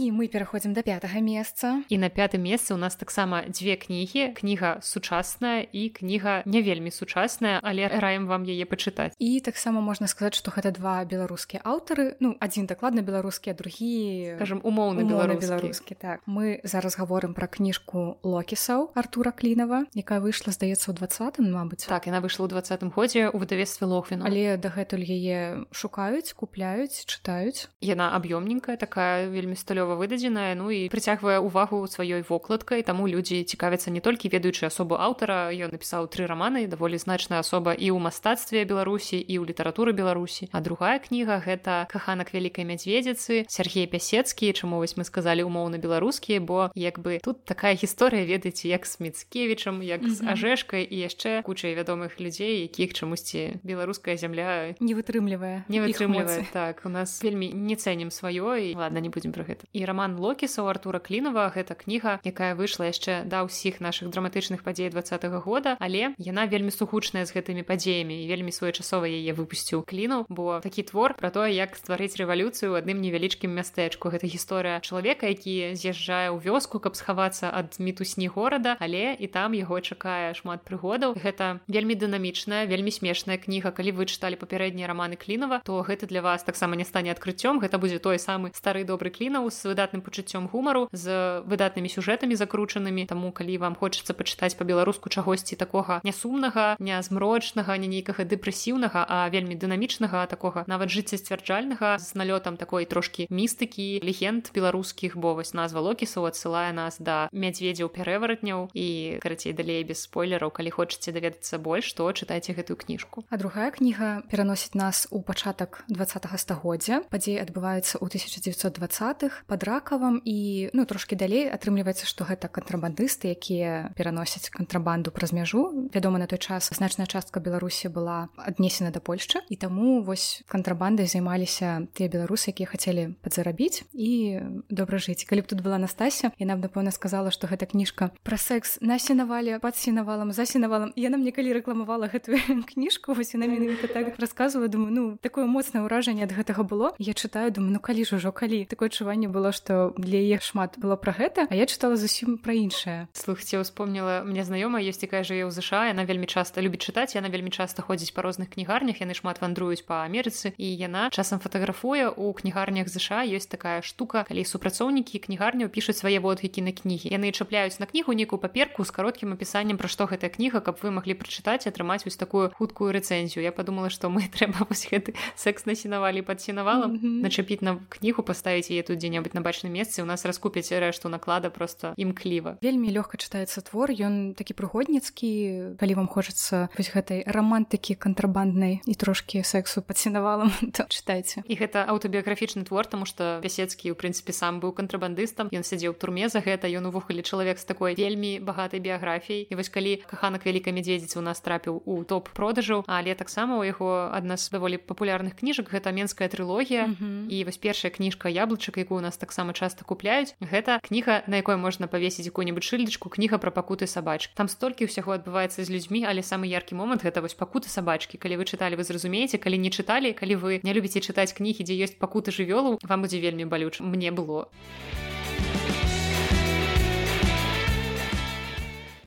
[0.04, 4.36] і мы пераходзім до пятага месца і на пятым месцы у нас таксама дзве кнігі
[4.36, 9.16] кніга сучасная і кніга не вельмі сучасная але раем вам яе пачытаць.
[9.16, 12.20] І таксама можна сказаць што гэта два беларускія аўтары.
[12.20, 15.94] Ну адзін дакладна беларускі другі скажем умоўны беларускі.
[15.94, 16.20] так.
[16.26, 21.88] Мы зараз гаворым пра кніжку локісаў артура клінова якая выйшла здаецца ў двадцатым Мабыць.
[21.88, 27.70] Так яна выйшла ў двадцатым годзе у выдавестве лохвіна але дагэтуль яе шукаюць купляюць чытаюць.
[27.80, 33.44] Яна аб'ёмненькая такая вельмі сталёва клёва выдадзеная ну і прыцягвае увагу сваёй вокладкай таму людзі
[33.44, 37.98] цікавяцца не толькі ведаючы асобу аўтара ён напісаў тры раманы даволі значная асоба і ў
[38.02, 44.52] мастацтве беларусі і ў літаратуры беларусі а другая кніга гэта каханак вялікай мядзведзіцы Сергей пясецкі
[44.52, 48.98] чаму вось мы сказалі умоўна беларускія бо як бы тут такая гісторыя ведаеце як с
[48.98, 55.64] міцкевічам як з ажэшкай і яшчэ кучай вядомых людзей якіх чамусьці беларуская зямля не вытрымлівае
[55.68, 59.68] не вытрымлівае так у нас вельмі не цэнім сваё і ладно не будзем про гэта.
[59.72, 64.62] І роман локіса у артура клінова гэта кніга якая выйшла яшчэ да ўсіх наших драматычных
[64.64, 69.32] падзей два -го года але яна вельмі сугучная з гэтымі падзеямі і вельмі своечасова яе
[69.32, 74.10] выпусціў кліну бо такі твор про тое як стварыць рэвалюцыю у адным невялічкім мястэчку.
[74.10, 79.54] Гэта гісторыя чалавека які з'язджае ў вёску каб схавацца ад мітусні горада але і там
[79.54, 81.14] яго чакае шмат прыгодаў.
[81.18, 83.70] Гэта вельмі дынамічная вельмі смешная кніга.
[83.70, 87.60] Калі вы чыталі папярэднія раманы клінова то гэта для вас таксама не стане адкрыццём.
[87.60, 93.06] Гэта будзе той самы стары добры клінаў з выдатным пачуццём гумару з выдатнымі сюжэтамі закручанымі.
[93.06, 99.28] Таму калі вам хочацца пачытаць па-беларуску чагосьці такога нясумнага не змрочнага не нейкага дэпрэсіўнага а
[99.28, 105.80] вельмі дынамічнага такога нават жыццясцвярджальнага з налётам такой трошкі містыкі легенд беларускіх бо вось назва
[105.80, 111.92] локісу адсылае нас да мядзведзяў пярэваратняў і карацей далей без спойлераў калі хочаце даведацца больш
[111.94, 113.24] то чытайце гэтую кніжку.
[113.30, 117.02] А другая кніга пераносіць нас у пачатак два стагоддзя.
[117.10, 123.94] Падзеі адбываюцца ў 1920х под ракавам і ну трошки далей атрымліваецца што гэта кантрабандысты якія
[123.94, 125.86] пераносяць кантрабанду праз мяжу.
[125.94, 131.06] Вядома на той час значная частка беларусі была аднесена да польшчы і таму вось кантрабандай
[131.06, 134.42] займаліся тыя беларусы якія хацелі падзарабіць і
[134.74, 135.22] добра жыць.
[135.22, 139.62] Калі б тут была настася яна б напэўна сказала што гэта кніжка пра секс насенавалі
[139.62, 142.42] пад сенавалам за сенавалам яна мне калі рэкламавала гэтую
[142.74, 146.90] кніжку вось яна менавіта так расказваю думаю ну такое моцнае ўражанне ад гэтага было.
[146.98, 148.66] Я чытаю думаю ну калі ж ужо калі?
[148.66, 152.54] Такое адчуванне было што для яе шмат было пра гэта а я чытала зусім пра
[152.54, 153.08] іншае.
[153.12, 157.28] Слухце успомніла мне знаёма ёсць якая жыве ў ЗША яна вельмі часта любіць чытаць яна
[157.28, 162.08] вельмі часта ходзіць па розных кнігарнях яны шмат вандруюць па Амерыцы і яна часам фатаграфуе
[162.08, 167.10] у кнігарнях ЗША ёсць такая штука калі супрацоўнікі кнігарняў пішуць свае водгікі на кнігі.
[167.10, 170.90] Яны чапляюць на кнігу нейкую паперку з кароткім апісаннем пра што гэтая кніга каб вы
[170.94, 173.42] маглі прачытаць атрымаць вось такую хуткую рэцэнзію.
[173.42, 177.22] Я подумала што мы трэба вось гэты секс насінавалі пад сенавалам mm -hmm.
[177.22, 181.50] начапіць на кнігу паставіць яе тут дзе-небудзь на бачным месцы у нас раскупяць рэшту наклада
[181.50, 185.76] просто імкліва вельмі лёгка чытаецца твор ён такі прыгодніцкі.
[185.76, 191.42] Калі вам хочацца вось гэтай рамантыкі кантрабанднай і трошкі сексу пад сенавалам то чытайце.
[191.44, 195.50] І гэта аўтабіяграфічны твор тому что пясецкі у прынцыпе сам быў кантрабандыстам.
[195.52, 199.46] Ён сядзеў турме за гэта ён увогуле чалавек з такой вельмі багатай біяграфіяй.
[199.50, 203.64] І вось калі каханак вялікай мядзведзіцы у нас трапіў у топ продажаў але таксама у
[203.64, 207.28] яго адна з даволі папулярных кніжак гэта менская трылогія mm -hmm.
[207.28, 210.36] і вось першая кніжка яблычак якую у нас таксама часта купляюць.
[210.44, 215.16] Гэта кніга на якой можна павесіць якую-нибудь шыльдачку кніга пра пакуты сабач там столькі ўсяго
[215.16, 218.20] адбываецца з людзьмі але самы яркі момант гэта вось пакуты сабачкі.
[218.20, 221.74] Калі вы чыталі вы зразумееце калі не чыталі калі вы не любіце чытаць кнігі дзе
[221.88, 224.52] ёсць пакуты жывёлу вам будзе вельмі балюч мне было.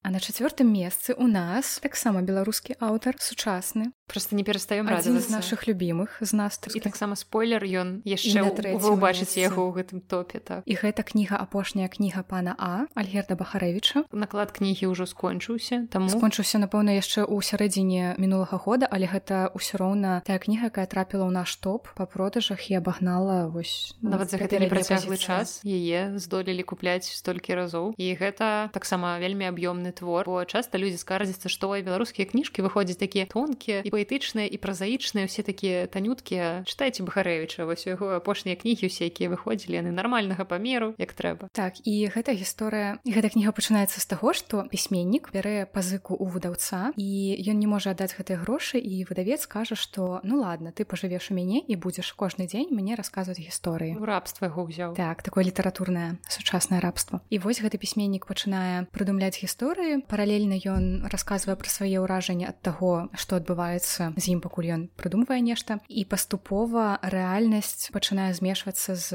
[0.07, 5.29] А на чацвёртым месцы у нас таксама беларускі аўтар сучасны просто не перастаем радзі з
[5.29, 8.39] наших любимых з нас і таксама спойлер ён яшчэ
[8.79, 10.63] вы убачыце яго ў гэтым топе так.
[10.63, 16.55] І гэта кніга апошняя кніга пана а альгерда бахарэвича наклад кнігі ўжо скончыўся там скончыўся
[16.63, 21.43] напэўна яшчэ ў сярэдзіне мінулага года але гэта ўсё роўна тая кніга якая трапіла ў
[21.43, 27.11] наш топ па продажах і абагнала вось нават за гэты непрацяглы час яе здолелі купляць
[27.11, 27.91] столькі разоў.
[27.99, 33.27] І гэта таксама вельмі аб'ёмны твор бо часта людзі скардзяцца што беларускія кніжкі выходзяць такія
[33.27, 39.09] тонкія і паэтычныя і празаічныя все такія танюткія чытайце бахарэвіча вось яго апошнія кнігі усе
[39.09, 41.49] якія выходзілі яны нармальнага памеру як трэба.
[41.57, 46.93] Так і гэта гісторыя гэта кніга пачынаецца з таго што пісьменнік бярэ пазыку у выдаўца
[46.93, 47.09] і
[47.41, 51.37] ён не можа аддаць гэтыя грошы і выдавец кажа што ну ладно ты пажывеш у
[51.37, 54.95] мяне і будзеш кожны дзень мне расказваць гісторыі рабства яго ўзяў.
[54.95, 57.21] Так такое літаратурнае сучаснае рабства.
[57.29, 60.03] І вось гэты пісьменнік пачынае прыдумляць гісторыі.
[60.07, 64.81] Паралельна ён расказвае пра свае ўражанні ад таго што адбываецца змагацца з ім пакуль ён
[64.99, 69.09] прыдумвае нешта і паступова рэальнасць пачынае змешвацца з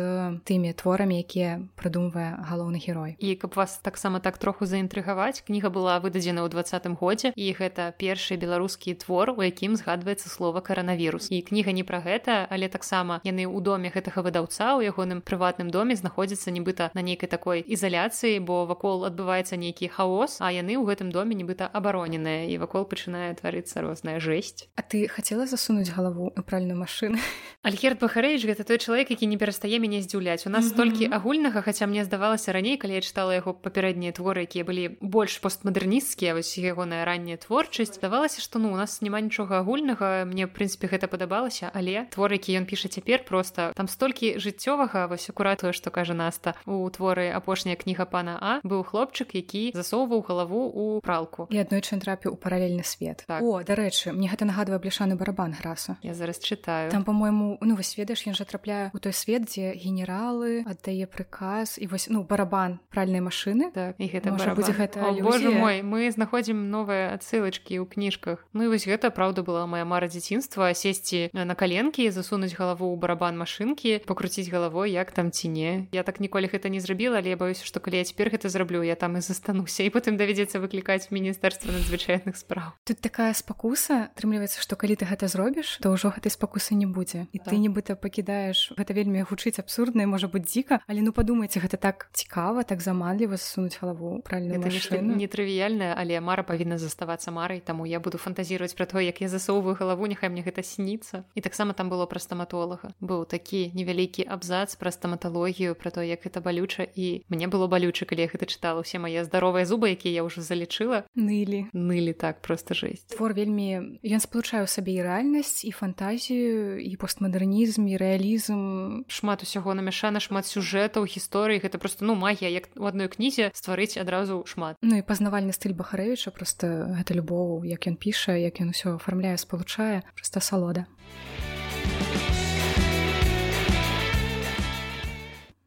[0.48, 3.16] тымі творамі якія прыдумвае галоўны герой.
[3.18, 7.92] І каб вас таксама так троху заінтрыгаваць кніга была выдадзена ў двадцатым годзе і гэта
[7.98, 13.20] першы беларускі твор у якім згадваецца слова каранавірус і кніга не пра гэта але таксама
[13.24, 18.40] яны ў доме гэтага выдаўца ў ягоным прыватным доме знаходзіцца нібыта на нейкай такой ізаляцыі
[18.40, 23.34] бо вакол адбываецца нейкі хаос а яны ў гэтым доме нібыта абароненыя і вакол пачынае
[23.36, 27.18] тварыцца розная жэсць ёсць А ты хацела засунуць галаву у пральную машыну
[27.62, 31.86] Альгерт Бахарэйч гэта той чалавек які не перастае мяне здзіўляць у нас столькі агульнага хаця
[31.86, 37.04] мне здавалася раней калі я чытала яго папярэднія творы якія былі больш постмадэрнісцкія вось ягоная
[37.04, 42.08] ранняя творчасць давалася што ну у нас няма нічога агульнага мне прынцыпе гэта падабалася але
[42.10, 46.54] творы які ён піша цяпер просто там столькі жыццёвага вось акурат тое што кажа наста
[46.66, 51.46] у творы апошняя кніга пана а быў хлопчык які засоўваў галаву у пралку.
[51.50, 53.42] І аднойчы трапіў у паралельны свет так.
[53.42, 55.96] о дарэчы мне гэта нагадвае бляшаны барабан граса.
[56.04, 56.92] Я зараз чытаю.
[56.92, 61.80] Там по-мойму ну вось ведаеш ён жа трапляе у той свет дзе генералы аддае прыказ
[61.80, 63.72] і вось ну барабан пральнай машыны.
[63.72, 68.44] Так і гэта будзе гэта Боже мой мы знаходзім новыя адсылачкі ў кніжках.
[68.52, 73.00] Ну і вось гэта праўда была моя мара дзяцінства сесці на каленкі засунуць галаву ў
[73.00, 75.88] барабан машынкі пакруціць галавой як там ці не.
[75.96, 78.82] Я так ніколі гэта не зрабіла але я баюся што калі я цяпер гэта зраблю
[78.82, 84.41] я там і застануся і потым давядзецца выклікаць міністэрства надзвычайных спраў тут такая спакуса атрымліваецца
[84.48, 87.26] што калі ты гэта зробіш то ўжо гэтай спакусы не будзе.
[87.32, 87.52] І так.
[87.52, 92.08] ты нібыта пакідаеш гэта вельмі гучыць абсурдна можа быць дзіка але ну падумайце гэта так
[92.12, 98.18] цікава так заманліва засунуць галаву правильно нетрывіяльная але мара павінна заставацца марай таму я буду
[98.18, 101.24] фантазіраваць пра то як я засоўваю галаву няхай мне гэта сніцца.
[101.34, 102.92] І таксама там было пра стаматолага.
[103.00, 108.04] Быў такі невялікі абзац пра стаматалогію пра то як гэта балюча і мне было балюча
[108.04, 108.80] калі я гэта чытала.
[108.80, 113.98] Усе мае здаровыя зубы якія я ўжо залічыла нылі нылі так просто жесть твор вельмі
[114.02, 118.60] ён сплучае ў сабе і рэальнасць і фантазію і постмадэрнізм і рэалізм.
[119.04, 124.00] Шмат усяго намяшана шмат сюжэтаў гісторыі гэта просто ну магія як у адной кнізе стварыць
[124.00, 124.80] адразу шмат.
[124.80, 129.36] Ну і пазнавальны стыль бахарэвіча просто гэта любоў як ён піша як ён усё афармляе
[129.36, 130.00] спалучае.
[130.16, 130.88] Просто салода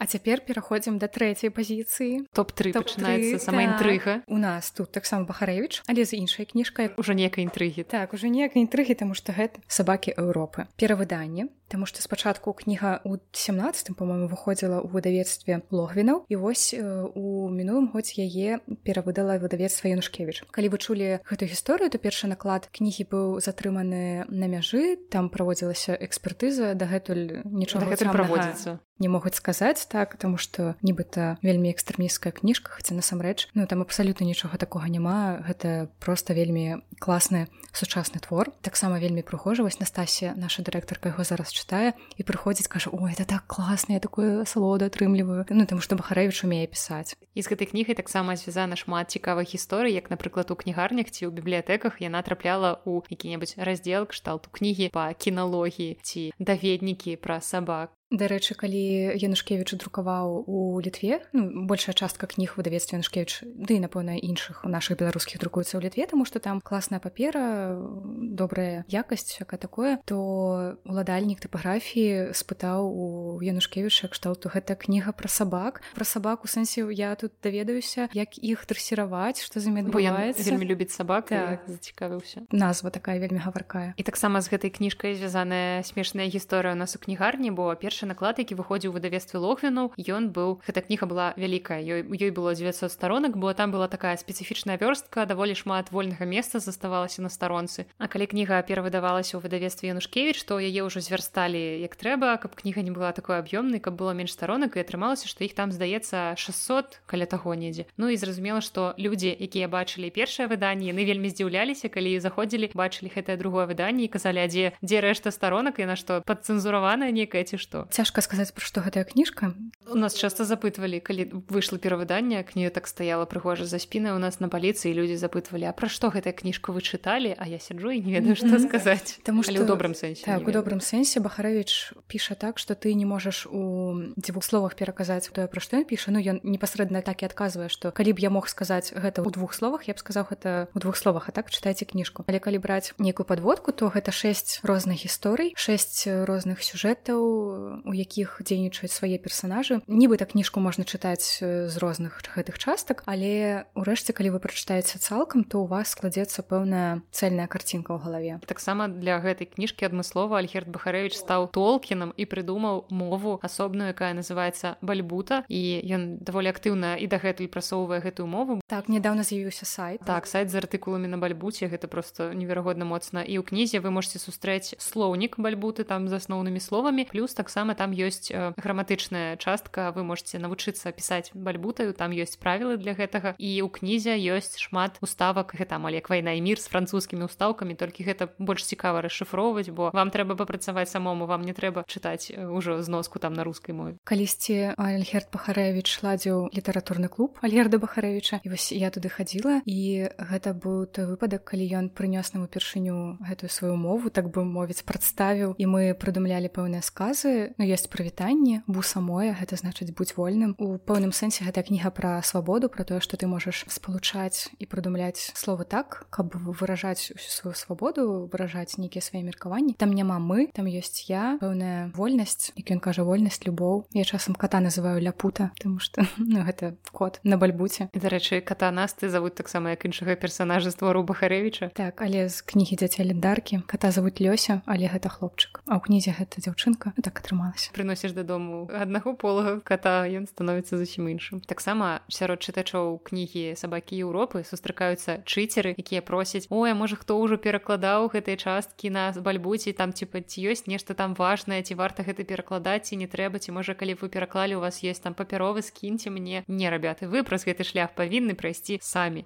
[0.05, 5.81] А цяпер пераходзім да трэцяй пазіцыі топ-3 пачынаецца сама інтрыга у нас тут таксама бахарэвіч
[5.89, 6.93] але з іншай кніжкай.
[6.93, 12.01] Уже некай інтрыгі так уже некай інтрыгі таму што гэта сабакі Еўропы перавыданне Таму што
[12.05, 18.61] спачатку кніга ў 17 по-моему выходзіла ў выдавецтве логвінаў і вось у мінулым годзе яе
[18.85, 20.45] перавыдала выдавецтва Янушкевіч.
[20.53, 25.97] Калі вы чулі гэту гісторыю то першы наклад кнігі быў затрыманы на мяжы там праводзілася
[25.97, 28.77] экспертыза дагэтуль нічога гэтым праводзіцца.
[28.99, 34.27] не могуць сказаць так тому что нібыта вельмі экстрэміская кніжка хаця насамрэч ну там абсалютна
[34.27, 35.39] нічога такога няма.
[35.47, 38.51] Гэта просто вельмі класны сучасны твор.
[38.59, 43.47] Таксама вельмі прыгожавасць Настасія наша дырэктарка яго зараз чытае і прыходзіць кажа ой это так
[43.47, 47.15] класна я такую салоду атрымліваю ну там што бахарэвіч умее пісаць.
[47.31, 51.31] І з гэтай кнігай таксама звязана шмат цікавых гісторый як напрыклад у кнігарнях ці ў
[51.31, 58.55] бібліятэках яна трапляла ў які-небудзь раздзел кшталту кнігі па кіналогіі ці даведнікі пра сабак Дарэчы,
[58.55, 64.69] калі Янушкевіч друкаваў у літве ну, большая частка кніг выдавецтва Янушкевіч ды напэўна іншых у
[64.71, 67.75] нашых беларускіх друкуецца ў літве, таму што там класная папера,
[68.15, 73.05] добрая якасць яка такое, то уладальнік тыпаграфіі спытаў у
[73.43, 75.83] Янушкевіча кшталту гэта кніга пра сабак.
[75.95, 80.95] Пра сабак у сэнсе я тут даведаюся, як іх дрэсіраваць, што за адбываецца вельмі любіць
[80.95, 81.67] сабак так.
[81.67, 82.47] зацікавіўся.
[82.51, 83.93] Назва такая вельмі гаваркая.
[83.97, 88.13] І таксама з гэтай кніжкай звязаная смешная гісторыя у нас у кнігарні, бо перш першы
[88.13, 89.93] наклад які выходзіў выдавецтве логвінаў.
[89.97, 94.17] Ён быў гэта кніга была вялікая ёй ёй было 900 старонак бо там была такая
[94.17, 97.85] спецыфічная вёрстка даволі шмат вольнага месца заставалася на старонцы.
[97.97, 102.81] А калі кніга перавыдавалася ў выдавецтве янушкевич то яе ўжо звярсталі як трэба каб кніга
[102.85, 107.01] не была такой аб'ёмнай каб было менш старонак і атрымалася што іх там здаецца 600
[107.05, 107.89] каля таго недзе.
[107.97, 113.09] Ну і зразумела што людзі якія бачылі першае выданне яны вельмі здзіўляліся калі заходзілі бачылі
[113.09, 117.87] гэтае другое выданне казалі адзе дзе рэшта старонак і на што падцэнзураваная некая ці што
[117.95, 119.55] цяжка сказаць пра што гэтая кніжка.
[119.87, 124.43] У нас часто запытвалі калі выйшла перавыданне кніга так стаяла прыгожа за спінай у нас
[124.43, 127.31] на паліцыі людзі запытвалі А пра што гэтая кніжка вы чыталі?
[127.39, 129.23] А я сяджу і не ведаю што сказаць.
[129.23, 133.07] Таму што у добрым сэнсе так, у добрым сэнсе бахарэвіч піша так што ты не
[133.07, 136.11] можаш у дзвюх словах пераказаць тое пра што ён піша.
[136.11, 139.55] Ну ён непасрэдна так і адказвае што калі б я мог сказаць гэта ў двух
[139.55, 142.27] словах я б сказаў гэта у двух словах а так чытайце кніжку.
[142.27, 148.39] Але калі браць нейкую падводку то гэта шэсць розных гісторый шэсць розных сюжэтаў у якіх
[148.39, 154.39] дзейнічаюць свае персонажы нібыта кніжку можна чытаць з розных гэтых частак але урэшце калі вы
[154.39, 158.33] прачытаеце цалкам то у вас складзецца пэўная цельная карцінка ў галаве.
[158.45, 164.77] Таксама для гэтай кніжкі адмыслова альгерт бахарэвич стаў толкінам і прыдумаў мову асобную якая называется
[164.85, 168.61] бальбута і ён даволі актыўна і дагэтуль прасоўвае гэтую мову.
[168.69, 170.05] Так нядаўна з'явіўся сайт.
[170.05, 173.25] Так сайт з артыкуламі на бальбуце гэта просто неверагодна моцна.
[173.25, 177.75] І ў кнізе вы можете сустрэць слоўнік бальбуты там з асноўнымі словамі плюс таксама таксама
[177.75, 179.91] там ёсць граматычная частка.
[179.95, 183.33] Вы можете навучыцца пісаць бальбутаю там ёсць правілы для гэтага.
[183.37, 187.73] І у кнізе ёсць шмат уставак гэта амаль як вайна і мір з французскімі устаўкамі
[187.73, 192.81] толькі гэта больш цікава расшыфроўваць бо вам трэба папрацаваць самому вам не трэба чытаць ўжо
[192.85, 198.71] зноску там на рускай мове калісьці альгерт бахарэвич ладзіў літаратурны клуб альгерда бахарэвича і вось
[198.71, 203.75] я туды хадзіла і гэта быў той выпадак калі ён прынёс нам упершыню гэтую сваю
[203.75, 205.55] мову так бы мовіць прадставіў.
[205.57, 210.77] І мы прыдумлялі пэўныя сказы ну ёсць прывітанне бу самое гэта значыць будь вольным у
[210.77, 215.65] пэўным сэнсе гэта кніга пра свабоду про тое што ты можаш спалучаць і прыдумляць словы
[215.65, 221.07] так каб выражаць усю сваю свабоду выражаць нейкія свае меркаванні там няма мы там ёсць
[221.07, 226.05] я пэўная вольнасць як ён кажа вольнасць любоў я часам кота называю ляпута тому что
[226.17, 231.03] ну, гэта кот на бальбуце дарэчы ката нас ты завуць таксама як іншага персонажа створу
[231.03, 235.61] бахарэвича так але з кнігі дзяцей ліндаркі кота завуць лёся але гэта хлопчык.
[235.65, 236.93] А ў кнізе гэта дзяўчынка.
[236.97, 241.41] Ну, так атрымалася прыносіш дадому аднаго полага кота ён становіцца зусім іншым.
[241.45, 248.09] Таксама сярод чытачоў кнігі сабакі Еўропы сустракаюцца чыцеры якія просяць ой можа хто ўжо перакладаў
[248.13, 252.89] гэтай часткі на бальбуці там типа ці ёсць нешта там важнае ці варта гэта перакладаць
[252.89, 256.43] ці не трэба ці можа калі вы пераклалі у вас есть там папяровы скіньце мне
[256.47, 259.25] не рабяты вы праз гэты шлях павінны прайсці самі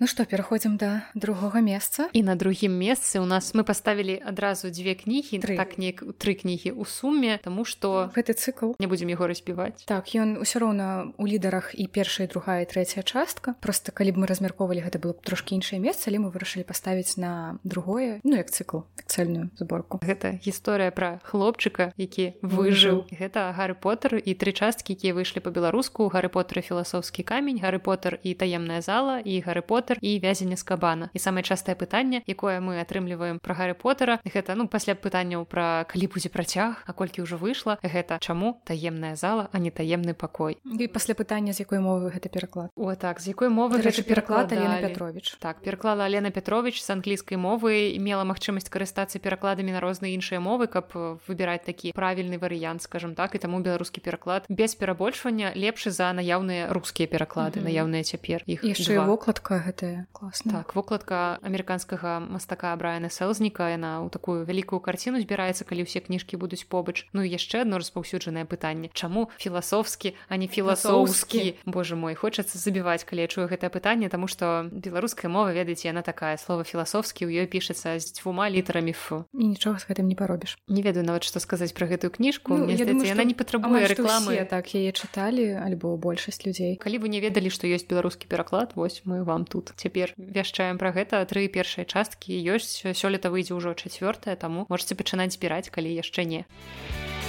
[0.00, 4.72] Ну што пераходзім да другога месца і на другім месцы у нас мы паставілі адразу
[4.72, 5.60] дзве кнігі тры.
[5.60, 10.08] так неяк тры кнігі ў суме тому што гэты цыкл не будзем яго разбіваць так
[10.16, 13.60] ён усё роўна у лідарах і першая другая трэцяя частка.
[13.60, 17.20] Просто калі б мы размяркоўвалі гэта было б трошки іншае месца але мы вырашылі паставіць
[17.20, 23.04] на другое ну як цыкл цельную зборку гэта гісторыя пра хлопчыка які выжыў.
[23.12, 26.08] Гэта гары поттер і тры часткі якія выйшлі па-беларуску.
[26.08, 30.56] Гары поттер філасофскі камень гары поттер і таемная зала і гары поттер поттер і вязень
[30.56, 31.10] з кабана.
[31.14, 35.84] І самае частае пытанне якое мы атрымліваем пра гары поттера гэта ну пасля пытанняў пра
[35.90, 40.58] калі будзе працяг а колькі ўжо выйшла гэта чаму таемная зала а не таемны пакой.
[40.64, 42.70] І пасля пытання з якой мовы гэта пераклад.
[42.76, 47.38] О так з якой мовы рэчы пераклад Алена Петрович так пераклала Алена Петрович з англійскай
[47.38, 50.94] мовы мела магчымасць карыстацца перакладамі на розныя іншыя мовы каб
[51.26, 56.70] выбіраць такі правільны варыянт скажем так і таму беларускі пераклад без перабольшвання лепшы за наяўныя
[56.70, 57.68] рускія пераклады mm -hmm.
[57.68, 64.04] наяўныя цяпер іх яшчэ вокладка гэта гэтая класна так вокладка амерыканскага мастака брайана селзніка яна
[64.04, 67.08] ў такую вялікую карціну збіраецца калі ўсе кніжкі будуць побач.
[67.16, 68.92] Ну яшчэ одно распаўсюджанае пытанне.
[68.92, 71.56] Чаму філасофскі а не філасофскі.
[71.64, 76.04] Боже мой хочацца забіваць калі я чую гэтае пытанне тому что беларуская мова ведаеце яна
[76.04, 80.16] такая слова філасофскі ў ёй пішацца з дзвюма літарамі фу і нічога з гэтым не
[80.16, 80.60] паробіш.
[80.68, 82.52] Не ведаю нават што сказаць пра гэтую кніжку.
[82.52, 84.36] Ну, думаю, яна не патрабуе рэкламы.
[84.44, 86.76] так яе чыталі альбо большасць людзей.
[86.76, 90.90] Калі вы не ведалі што ёсць беларускі пераклад вось мы вам тут цяпер вяшчаем пра
[90.96, 96.24] гэта тры першыя часткі ёсць сёлета выйдзе ўжо чацвёртая таму можете пачынаць збіраць калі яшчэ
[96.24, 96.42] не.
[96.42, 97.19] і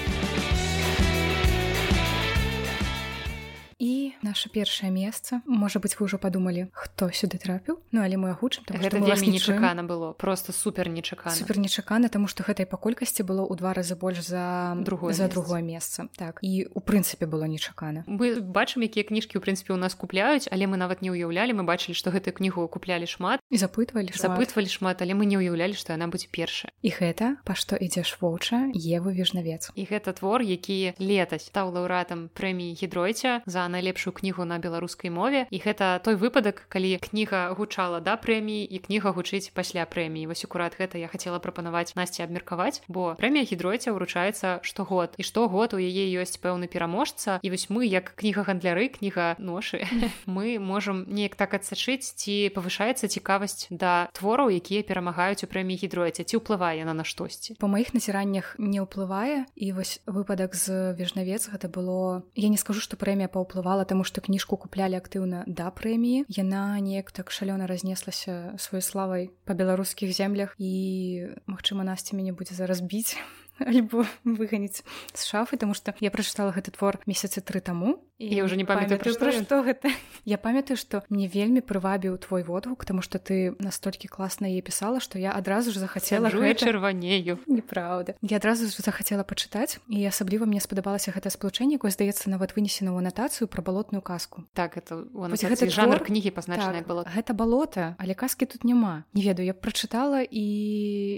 [4.23, 8.63] наше першае месца можа быть вы ўжо подумалі хто сюды трапіў Ну але мы агучым
[8.69, 13.55] вельмі нечакана было просто супер нечакана супер нечакана тому что гэтай па колькасці было ў
[13.57, 18.41] два разы больш за другое за другое месца так і у прынцыпе было нечакана мы
[18.41, 21.95] бачым якія кніжкі у прынцыпе у нас купляюць але мы нават не ўяўлялі мы бачылі
[21.95, 23.39] што гэтую кнігу куплялі шмат.
[23.49, 26.71] І запытвалі запытвалі шмат але мы не ўяўлялі што яна будзе першая.
[26.81, 32.29] І гэта па што ідзеш воўча евы вежнавец і гэта твор які летась стаў лаўратам
[32.33, 38.01] прэміі гідройця за найлепшую кнігу на беларускай мове і гэта той выпадак калі кніга гучала
[38.01, 40.27] да прэміі і кніга гучыць пасля прэміі.
[40.27, 45.15] Вось акурат гэта я хацела прапанаваць насці абмеркаваць бо прэмія гідройця ўручаецца штогод.
[45.17, 49.85] І штогод у яе ёсць пэўны пераможца і вось мы як кніга гандляры кніга ношы
[50.25, 56.25] мы можам неяк так адсачыць ці павышаецца цікавасць да твораў якія перамагаюць у прэміі гідройця
[56.25, 57.55] ці ўплывае на на штосьці.
[57.61, 62.81] По маіх назіраннях не ўплывае і вось выпадак з вежнавец гэта было я не скажу
[62.81, 67.69] што прэмія паўплывае ўплывала таму што кніжку куплялі актыўна да прэміі яна неяк так шалёна
[67.69, 70.57] разнеслася сваёй славай па беларускіх землях.
[70.57, 73.13] І магчыма насці мяне будзе зараз біць
[73.61, 74.81] альбо выганіць
[75.13, 78.65] з шафы тому что я прачытала гэты твор месяцы тры таму і я уже не
[78.65, 79.89] памятаю пра што гэта
[80.25, 85.01] я памятаю што мне вельмі прывабіў твой водгук тому что ты настолькі класна яе пісала
[85.01, 88.13] што я адразу ж захацела чырванею неправда.
[88.21, 92.93] Я адразу ж захацела пачытаць і асабліва мне спадабалася гэта спалучэнне якое здаецца нават вынесена
[92.93, 96.07] ў анатацыю пра балотную казку так это гэта жанр твор...
[96.11, 100.45] кнігі пазначаная так, было гэта балота але казкі тут няма не ведаю я прачытала і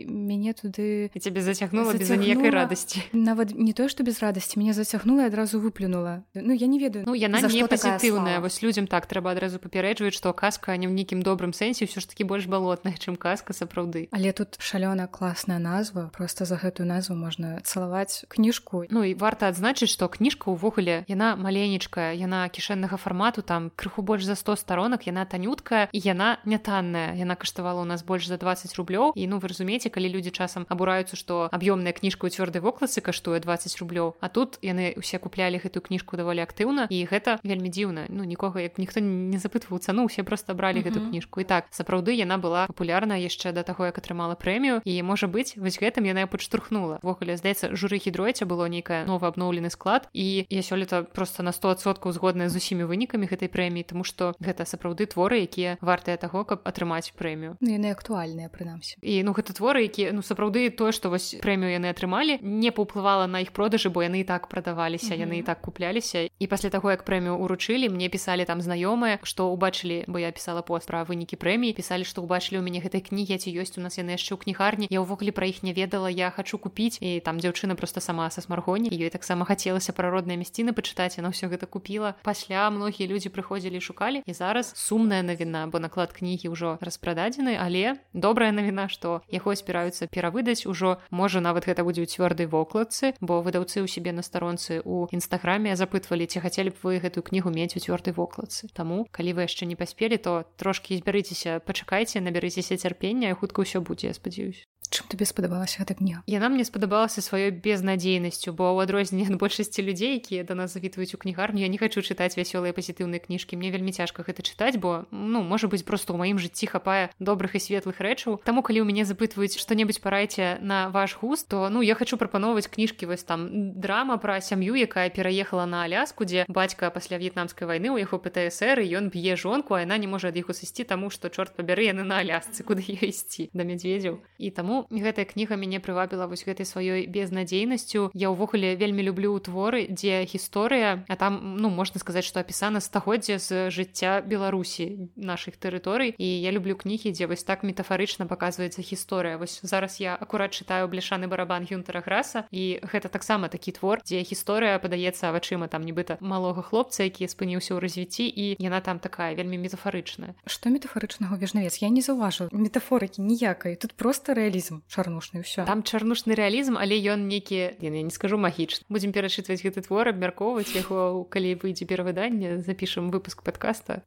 [0.08, 5.26] мяне туды цябе зацягнула без ніякай радасці нават не тое што без радасці мяне зацягнула
[5.34, 6.24] адразу выплюнула.
[6.36, 10.14] Ну я не ведаю ведаю Ну яна не пазітыўная вось людзям так трэба адразу папярэджваць
[10.14, 14.06] што казка не ў нейкім добрым сэнсе ўсё ж таки больш балотная чым казка сапраўды
[14.14, 16.10] але тут шалёна класная назва.
[16.14, 18.86] Просто за гэтую назву можна цалаваць кніжку.
[18.90, 24.26] Ну і варта адзначыць што кніжка ўвогуле яна маленечкая яна кішэннага фармату там крыху больш
[24.28, 28.38] за 100 старонак яна танюткая і яна не танная яна каштавала у нас больш за
[28.38, 29.14] 20 рублёў.
[29.16, 33.40] І ну вы разумееце калі людзі часам абураюцца што аб'ёмная кніжка ў цвёрдай вокласы каштуе
[33.40, 38.08] 20 рублёў а тут яны усе куплялі гэтую кніжку даволі актыўна і гэта вельмі дзіўна.
[38.10, 40.94] Ну нікога як ніхто не запытваюцца ну усе просто бралі mm -hmm.
[40.94, 41.42] гэту кніжку.
[41.42, 44.82] І так сапраўды яна была папулярна яшчэ да таго як атрымала прэмію.
[44.86, 47.00] І можа быць вось гэтым яна падштурхнула.
[47.02, 50.10] Ввогуле здаецца журы хідройця было нейкае новы абноўлены склад.
[50.14, 54.66] І я сёлета просто на 100соткаў згодная з усімі вынікамі гэтай прэміі тому что гэта
[54.66, 57.58] сапраўды творы якія вартыя таго каб атрымаць прэмію.
[57.62, 58.98] Ну, яны актуальныя прынамсі.
[59.02, 63.28] І ну гэта творы які ну сапраўды тое што вось прэмію яны атрымалі не паўплывала
[63.28, 65.26] на іх продажы бо яны і так прадаваліся mm -hmm.
[65.26, 66.30] яны і так купляліся.
[66.40, 70.66] І пасля таго як прэмію уручылі мне пісалі там знаёмыя што ўбачылі бо я пісала
[70.66, 74.00] пост пра вынікі прэміі пісалі што ўбачылі ў мяне гэтай кнігі ці ёсць у нас
[74.02, 74.86] яны яшчэ ў кнігарні.
[74.90, 76.98] Я ўвогуле пра іх не ведала я хочу купіць.
[77.04, 81.52] І там дзяўчына просто сама са смаргоні ёй таксама хацелася прародныя мясціны пачытаць яна ўсё
[81.52, 82.16] гэта купіла.
[82.24, 88.00] Пасля многія людзі прыходзілі шукалі і зараз сумная навіна бо наклад кнігі ўжо распрададзены але
[88.14, 90.66] добрая навіна што яго спіраюцца перавыдаць.
[90.66, 95.08] Ужо можа нават гэта будзе ў цвёрдай вокладцы бо выдаўцы ў сябе на старонцы у
[95.12, 99.50] нстаграме запытвалі ці хацелі б вы гэтую кнігу мець у цвёрдай вокладцы Таму калі вы
[99.50, 104.62] яшчэ не паспелі то трошкі збярыцеся пачакайце набярыцеся цярпення хутка ўсё будзе я спадзяюсь
[104.94, 109.82] чым табе спадабалася гэта дня яна мне спадабалася сваёй безнадзейнасцю бо ў адрозненне ад большасці
[109.82, 113.74] людзей якія да нас завітваюць у кнігарню я не хочу чытаць вясёлыя пазітыўныя кніжкі мне
[113.74, 117.64] вельмі цяжка гэта чытаць бо ну можа быць просто ў маім жыцці хапае добрых і
[117.66, 121.98] светлых рэчаў таму калі ў мяне запытваюць што-небудзь парайце на ваш густ то ну я
[121.98, 127.18] хочу прапановваць кніжкі вось там драма пра сям'ю якая пераехала на аляску дзе бацька пасля
[127.18, 130.54] в'етнамскай вайны у яго птср і ён б'е жонку а яна не можа ад іх
[130.54, 135.26] усысці таму што чорт пабяры яны на алясцы куды ісці да мядзведзяў і таму гэтая
[135.26, 141.16] кніга мяне прывабіла вось гэтай сваёй безнадзейнасцю я ўвогуле вельмі люблю творы дзе гісторыя а
[141.16, 146.76] там ну можна сказаць што апісана стагоддзя з жыцця беларусі наших тэрыторый і я люблю
[146.76, 152.02] кнігі дзе вось так метафарычна паказваецца гісторыя вось зараз я акурат чытаю бляшаны барабан гюнтера
[152.02, 157.28] граса і гэта таксама такі твор дзе гісторыя падаецца вачыма там нібыта малога хлопца які
[157.28, 160.34] спыніўся ў развіцці і яна там такая вельмі метафарычная.
[160.48, 163.76] Што метафарычнага вежнавец я не заўважыў метафорыкі ніякай.
[163.76, 168.86] Тут просто рэалізм чарнушны ўсё там чарнушны рэалізм але ён некі я не скажу магічна
[168.90, 174.02] будзем перачытваць гэты твор абмяркоўваць яго калі выйдзе перавыданне запішам выпуск подкаста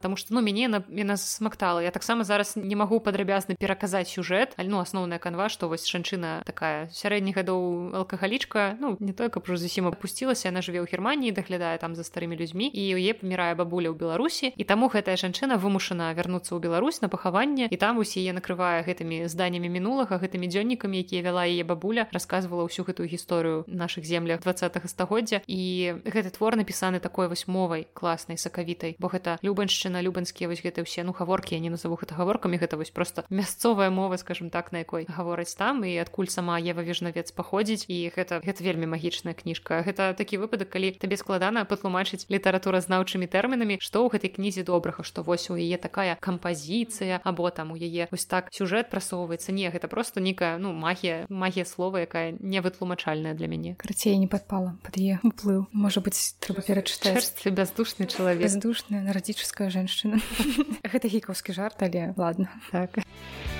[0.00, 4.68] Таму што ну мяне яна смактала я таксама зараз не магу падрабязна пераказаць сюжэт аль
[4.68, 9.56] ну асноўная канва што вось жанчына такая сярэдніх гадоў алкагалічка ну не той каб ужо
[9.56, 13.94] зусім опусцілася яна жыве ў германії даглядае там за старымі людзьмі і яе памірае бабуля
[13.94, 18.20] ў беларусі і таму гэтая жанчына вымушана вярнуцца ў Беларусь на пахаванне і там усе
[18.20, 23.64] яе накрывае гэтымі зданнямі мінулага гэтымі дзённікамі якія вяла яе бабуля рассказывала ўсю гэтую гісторыю
[23.66, 25.42] наших землях два стагоддзя.
[25.46, 30.82] І гэты твор напісаны такой вось мовай класнай сакавітай бо гэта любаншчына любанскія вось гэты
[30.82, 34.72] ўсе ну гаворкі я не назову гэта гаворкамі гэта вось просто мясцовая мова скажем так
[34.72, 37.86] на якой гавораць там і адкуль сама ева вежнавец паходзіць.
[37.88, 39.82] І гэта гэта вельмі магічная кніжка.
[39.86, 45.22] Гэта такі выпадак калі табе складана патлумачыць літаратуразнаўчымі тэрмінамі што ў гэтай кнізе добрага што
[45.22, 49.88] вось у яе такая кампазіцыя або там у яе вось так сюжэт прасоўваецца не гэта
[49.88, 55.20] просто некая ну магія магія слова якая невытлумачальная для мяне карацей не падпала под е
[55.22, 60.20] уплыў можа быть трэба перачытаць бяздушны чалавек бездушная нарадзічская женщина.
[60.92, 62.48] Гэта гікаўскі жарт але ладно.
[62.70, 62.98] Так.
[62.98, 63.59] а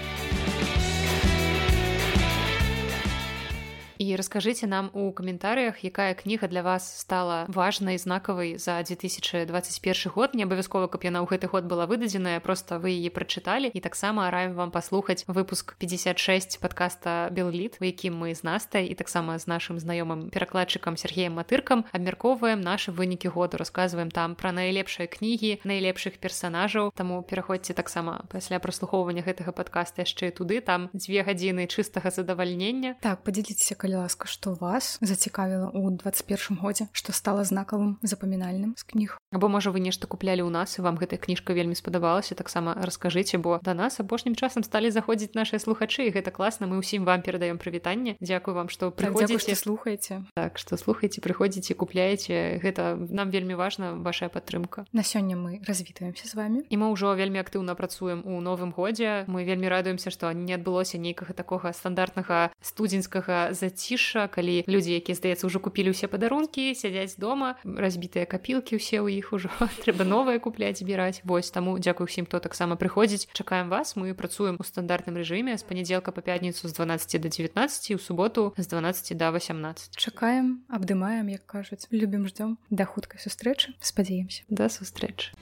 [4.00, 10.32] і раскажыце нам у каментарыях якая кніга для вас стала важнай знакавай за 2021 год.
[10.32, 13.68] Не абавязкова каб яна ў гэты год была выдадзеная просто вы яе прачыталі.
[13.68, 18.96] І таксама раем вам паслухаць выпуск 56 подкаста белліт у якім мы з настай і
[18.96, 25.12] таксама з нашим знаёмым перакладчыкам Сергеем матыркам абмяркоўваем нашы вынікі году рассказываем там пра найлепшыя
[25.12, 31.68] кнігі найлепшых персонажаў таму пераходзьце таксама пасля праслухоўвання гэтага подкаста яшчэ туды там дзве гадзіны
[31.68, 32.96] чыстага задавальнення.
[33.04, 38.78] Так подзяліцеся калі калі ласка што вас зацікавіла ў 21 годзе што стала знакавым запамінальным
[38.78, 42.38] з кніг або можа вы нешта куплялі ў нас і вам гэтая кніжка вельмі спадабалася
[42.38, 46.78] таксама раскажыце бо да нас апошнім часам сталі заходзіць нашыя слухачы і гэта класна мы
[46.78, 48.14] ўсім вам перадаем прывітанне.
[48.22, 49.58] Дякую вам што прыходзіце.
[49.58, 50.22] слухаеце.
[50.38, 52.62] Так што слухайце прыходзіце купляеце.
[52.62, 54.86] Гэта нам вельмі важна ваша падтрымка.
[54.94, 59.26] На сёння мы развітваемся з вами і мы ўжо вельмі актыўна працуем у новым годзе.
[59.26, 65.16] Мы вельмі радуемся што не адбылося нейкага такога стандартнага студзеньскага заця ціша калі людзі якія
[65.16, 69.48] здаецца ўжо купілі ўсе падарункі сядзяць дома разбітыя капілкі ўсе ў іх ужо
[69.82, 74.60] трэба новае купляць збіраць вось таму дзякую усім хто таксама прыходзіць чакаем вас мы працуем
[74.60, 79.16] у стандартным рэжыме з панядзелка па пятніцу з 12 до 19 у суботу з 12
[79.16, 81.86] до 18 чакаем абдымаем як кажуць.
[81.90, 82.58] Любім ждём.
[82.70, 83.74] Да хуткай сустрэчы.
[83.80, 84.42] Спадзяемся.
[84.48, 85.32] Да сустрэчы.